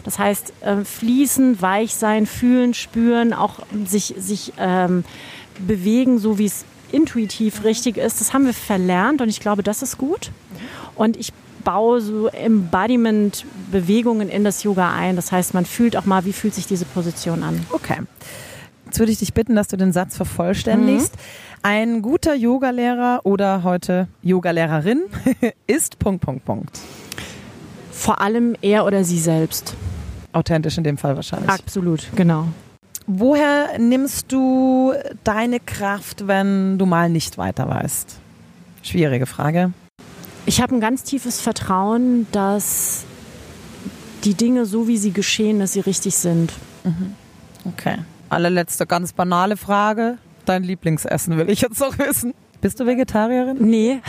Das 0.03 0.19
heißt, 0.19 0.53
äh, 0.61 0.83
fließen, 0.83 1.61
weich 1.61 1.95
sein, 1.95 2.27
fühlen, 2.27 2.73
spüren, 2.73 3.33
auch 3.33 3.59
sich, 3.85 4.13
sich 4.17 4.53
ähm, 4.59 5.03
bewegen, 5.59 6.19
so 6.19 6.37
wie 6.37 6.45
es 6.45 6.65
intuitiv 6.91 7.63
richtig 7.63 7.97
ist, 7.97 8.21
das 8.21 8.33
haben 8.33 8.45
wir 8.45 8.53
verlernt 8.53 9.21
und 9.21 9.29
ich 9.29 9.39
glaube, 9.39 9.63
das 9.63 9.81
ist 9.81 9.97
gut. 9.97 10.29
Und 10.95 11.17
ich 11.17 11.33
baue 11.63 12.01
so 12.01 12.27
Embodiment-Bewegungen 12.27 14.29
in 14.29 14.43
das 14.43 14.63
Yoga 14.63 14.93
ein. 14.93 15.15
Das 15.15 15.31
heißt, 15.31 15.53
man 15.53 15.65
fühlt 15.65 15.95
auch 15.95 16.05
mal, 16.05 16.25
wie 16.25 16.33
fühlt 16.33 16.53
sich 16.53 16.67
diese 16.67 16.83
Position 16.85 17.43
an. 17.43 17.65
Okay. 17.71 17.99
Jetzt 18.85 18.99
würde 18.99 19.11
ich 19.11 19.19
dich 19.19 19.33
bitten, 19.33 19.55
dass 19.55 19.69
du 19.69 19.77
den 19.77 19.93
Satz 19.93 20.17
vervollständigst. 20.17 21.15
Mhm. 21.15 21.19
Ein 21.63 22.01
guter 22.01 22.35
Yogalehrer 22.35 23.21
oder 23.23 23.63
heute 23.63 24.07
Yogalehrerin 24.21 25.03
ist 25.67 25.99
Punkt, 25.99 26.25
Punkt, 26.25 26.43
Punkt. 26.43 26.79
Vor 27.91 28.19
allem 28.19 28.55
er 28.61 28.85
oder 28.85 29.03
sie 29.03 29.19
selbst. 29.19 29.75
Authentisch 30.33 30.77
in 30.77 30.83
dem 30.83 30.97
Fall 30.97 31.15
wahrscheinlich. 31.15 31.49
Absolut, 31.49 32.07
genau. 32.15 32.47
Woher 33.07 33.77
nimmst 33.79 34.31
du 34.31 34.93
deine 35.23 35.59
Kraft, 35.59 36.27
wenn 36.27 36.77
du 36.77 36.85
mal 36.85 37.09
nicht 37.09 37.37
weiter 37.37 37.67
weißt? 37.67 38.17
Schwierige 38.83 39.25
Frage. 39.25 39.73
Ich 40.45 40.61
habe 40.61 40.75
ein 40.75 40.81
ganz 40.81 41.03
tiefes 41.03 41.39
Vertrauen, 41.39 42.27
dass 42.31 43.03
die 44.23 44.33
Dinge 44.33 44.65
so, 44.65 44.87
wie 44.87 44.97
sie 44.97 45.11
geschehen, 45.11 45.59
dass 45.59 45.73
sie 45.73 45.79
richtig 45.81 46.15
sind. 46.15 46.53
Mhm. 46.83 47.15
Okay. 47.65 47.97
Allerletzte 48.29 48.85
ganz 48.85 49.13
banale 49.13 49.57
Frage. 49.57 50.17
Dein 50.45 50.63
Lieblingsessen 50.63 51.37
will 51.37 51.49
ich 51.49 51.61
jetzt 51.61 51.79
noch 51.79 51.97
wissen. 51.99 52.33
Bist 52.61 52.79
du 52.79 52.85
Vegetarierin? 52.85 53.57
Nee. 53.59 54.01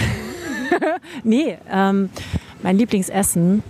nee, 1.25 1.59
ähm, 1.71 2.11
mein 2.63 2.79
Lieblingsessen. 2.79 3.63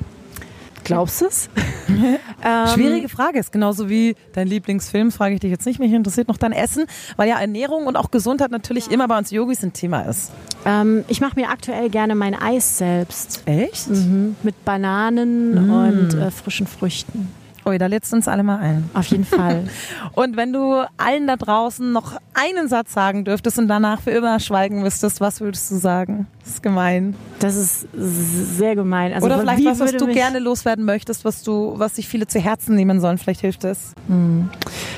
Glaubst 0.92 1.20
du 1.20 1.26
es? 1.26 1.48
ähm, 1.88 2.66
Schwierige 2.74 3.08
Frage 3.08 3.38
ist 3.38 3.52
genauso 3.52 3.88
wie 3.88 4.14
dein 4.32 4.46
Lieblingsfilm, 4.46 5.12
frage 5.12 5.34
ich 5.34 5.40
dich 5.40 5.50
jetzt 5.50 5.66
nicht. 5.66 5.78
Mich 5.78 5.92
interessiert 5.92 6.28
noch 6.28 6.36
dein 6.36 6.52
Essen, 6.52 6.86
weil 7.16 7.28
ja 7.28 7.38
Ernährung 7.38 7.86
und 7.86 7.96
auch 7.96 8.10
Gesundheit 8.10 8.50
natürlich 8.50 8.90
immer 8.90 9.08
bei 9.08 9.18
uns 9.18 9.30
Yogis 9.30 9.62
ein 9.62 9.72
Thema 9.72 10.02
ist. 10.02 10.32
Ähm, 10.64 11.04
ich 11.08 11.20
mache 11.20 11.38
mir 11.38 11.48
aktuell 11.48 11.90
gerne 11.90 12.14
mein 12.14 12.34
Eis 12.34 12.78
selbst. 12.78 13.42
Echt? 13.46 13.88
Mhm. 13.88 14.36
Mit 14.42 14.64
Bananen 14.64 15.66
mm. 15.66 15.70
und 15.70 16.14
äh, 16.14 16.30
frischen 16.30 16.66
Früchten. 16.66 17.28
Ui, 17.64 17.78
da 17.78 17.86
lädst 17.86 18.10
du 18.10 18.16
uns 18.16 18.26
alle 18.26 18.42
mal 18.42 18.58
ein. 18.58 18.90
Auf 18.92 19.06
jeden 19.06 19.24
Fall. 19.24 19.68
und 20.14 20.36
wenn 20.36 20.52
du 20.52 20.84
allen 20.96 21.26
da 21.28 21.36
draußen 21.36 21.92
noch 21.92 22.18
einen 22.34 22.68
Satz 22.68 22.92
sagen 22.92 23.24
dürftest 23.24 23.58
und 23.58 23.68
danach 23.68 24.00
für 24.00 24.10
immer 24.10 24.40
schweigen 24.40 24.82
müsstest, 24.82 25.20
was 25.20 25.40
würdest 25.40 25.70
du 25.70 25.76
sagen? 25.76 26.26
Das 26.40 26.54
ist 26.54 26.62
gemein. 26.62 27.14
Das 27.38 27.54
ist 27.54 27.86
sehr 27.92 28.74
gemein. 28.74 29.12
Also 29.12 29.26
Oder 29.26 29.38
vielleicht 29.38 29.64
was, 29.64 29.78
was 29.78 29.92
du 29.92 30.06
gerne 30.08 30.40
loswerden 30.40 30.84
möchtest, 30.84 31.24
was 31.24 31.44
du, 31.44 31.74
was 31.76 31.96
sich 31.96 32.08
viele 32.08 32.26
zu 32.26 32.40
Herzen 32.40 32.74
nehmen 32.74 33.00
sollen. 33.00 33.18
Vielleicht 33.18 33.42
hilft 33.42 33.62
es. 33.62 33.94
Hm. 34.08 34.50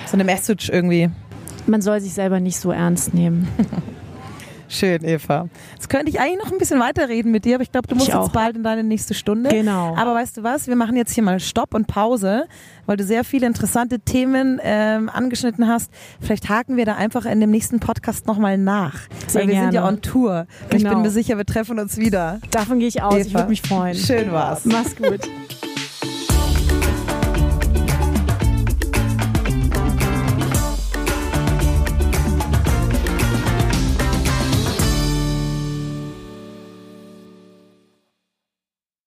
So 0.06 0.14
eine 0.14 0.24
Message 0.24 0.70
irgendwie. 0.70 1.10
Man 1.66 1.82
soll 1.82 2.00
sich 2.00 2.14
selber 2.14 2.40
nicht 2.40 2.58
so 2.58 2.72
ernst 2.72 3.12
nehmen. 3.12 3.48
Schön, 4.74 5.04
Eva. 5.04 5.48
Jetzt 5.74 5.88
könnte 5.88 6.10
ich 6.10 6.18
eigentlich 6.18 6.44
noch 6.44 6.50
ein 6.50 6.58
bisschen 6.58 6.80
weiterreden 6.80 7.30
mit 7.30 7.44
dir, 7.44 7.54
aber 7.54 7.62
ich 7.62 7.70
glaube, 7.70 7.86
du 7.86 7.94
musst 7.94 8.08
jetzt 8.08 8.32
bald 8.32 8.56
in 8.56 8.64
deine 8.64 8.82
nächste 8.82 9.14
Stunde. 9.14 9.50
Genau. 9.50 9.94
Aber 9.96 10.14
weißt 10.14 10.38
du 10.38 10.42
was? 10.42 10.66
Wir 10.66 10.74
machen 10.74 10.96
jetzt 10.96 11.12
hier 11.12 11.22
mal 11.22 11.38
Stopp 11.38 11.74
und 11.74 11.86
Pause, 11.86 12.48
weil 12.86 12.96
du 12.96 13.04
sehr 13.04 13.22
viele 13.22 13.46
interessante 13.46 14.00
Themen 14.00 14.60
ähm, 14.64 15.08
angeschnitten 15.08 15.68
hast. 15.68 15.92
Vielleicht 16.20 16.48
haken 16.48 16.76
wir 16.76 16.86
da 16.86 16.96
einfach 16.96 17.24
in 17.24 17.40
dem 17.40 17.52
nächsten 17.52 17.78
Podcast 17.78 18.26
nochmal 18.26 18.58
nach. 18.58 18.98
Sehr 19.28 19.42
weil 19.42 19.48
wir 19.48 19.54
gerne. 19.54 19.66
sind 19.66 19.74
ja 19.74 19.86
on 19.86 20.02
Tour. 20.02 20.32
Genau. 20.32 20.64
Ich 20.64 20.68
bin 20.70 20.82
genau. 20.82 20.98
mir 21.00 21.10
sicher, 21.10 21.36
wir 21.36 21.46
treffen 21.46 21.78
uns 21.78 21.96
wieder. 21.96 22.40
Davon 22.50 22.80
gehe 22.80 22.88
ich 22.88 23.00
aus. 23.00 23.14
Eva. 23.14 23.26
Ich 23.26 23.34
würde 23.34 23.48
mich 23.50 23.62
freuen. 23.62 23.94
Schön 23.94 24.32
war's. 24.32 24.64
Mach's 24.64 24.96
gut. 24.96 25.20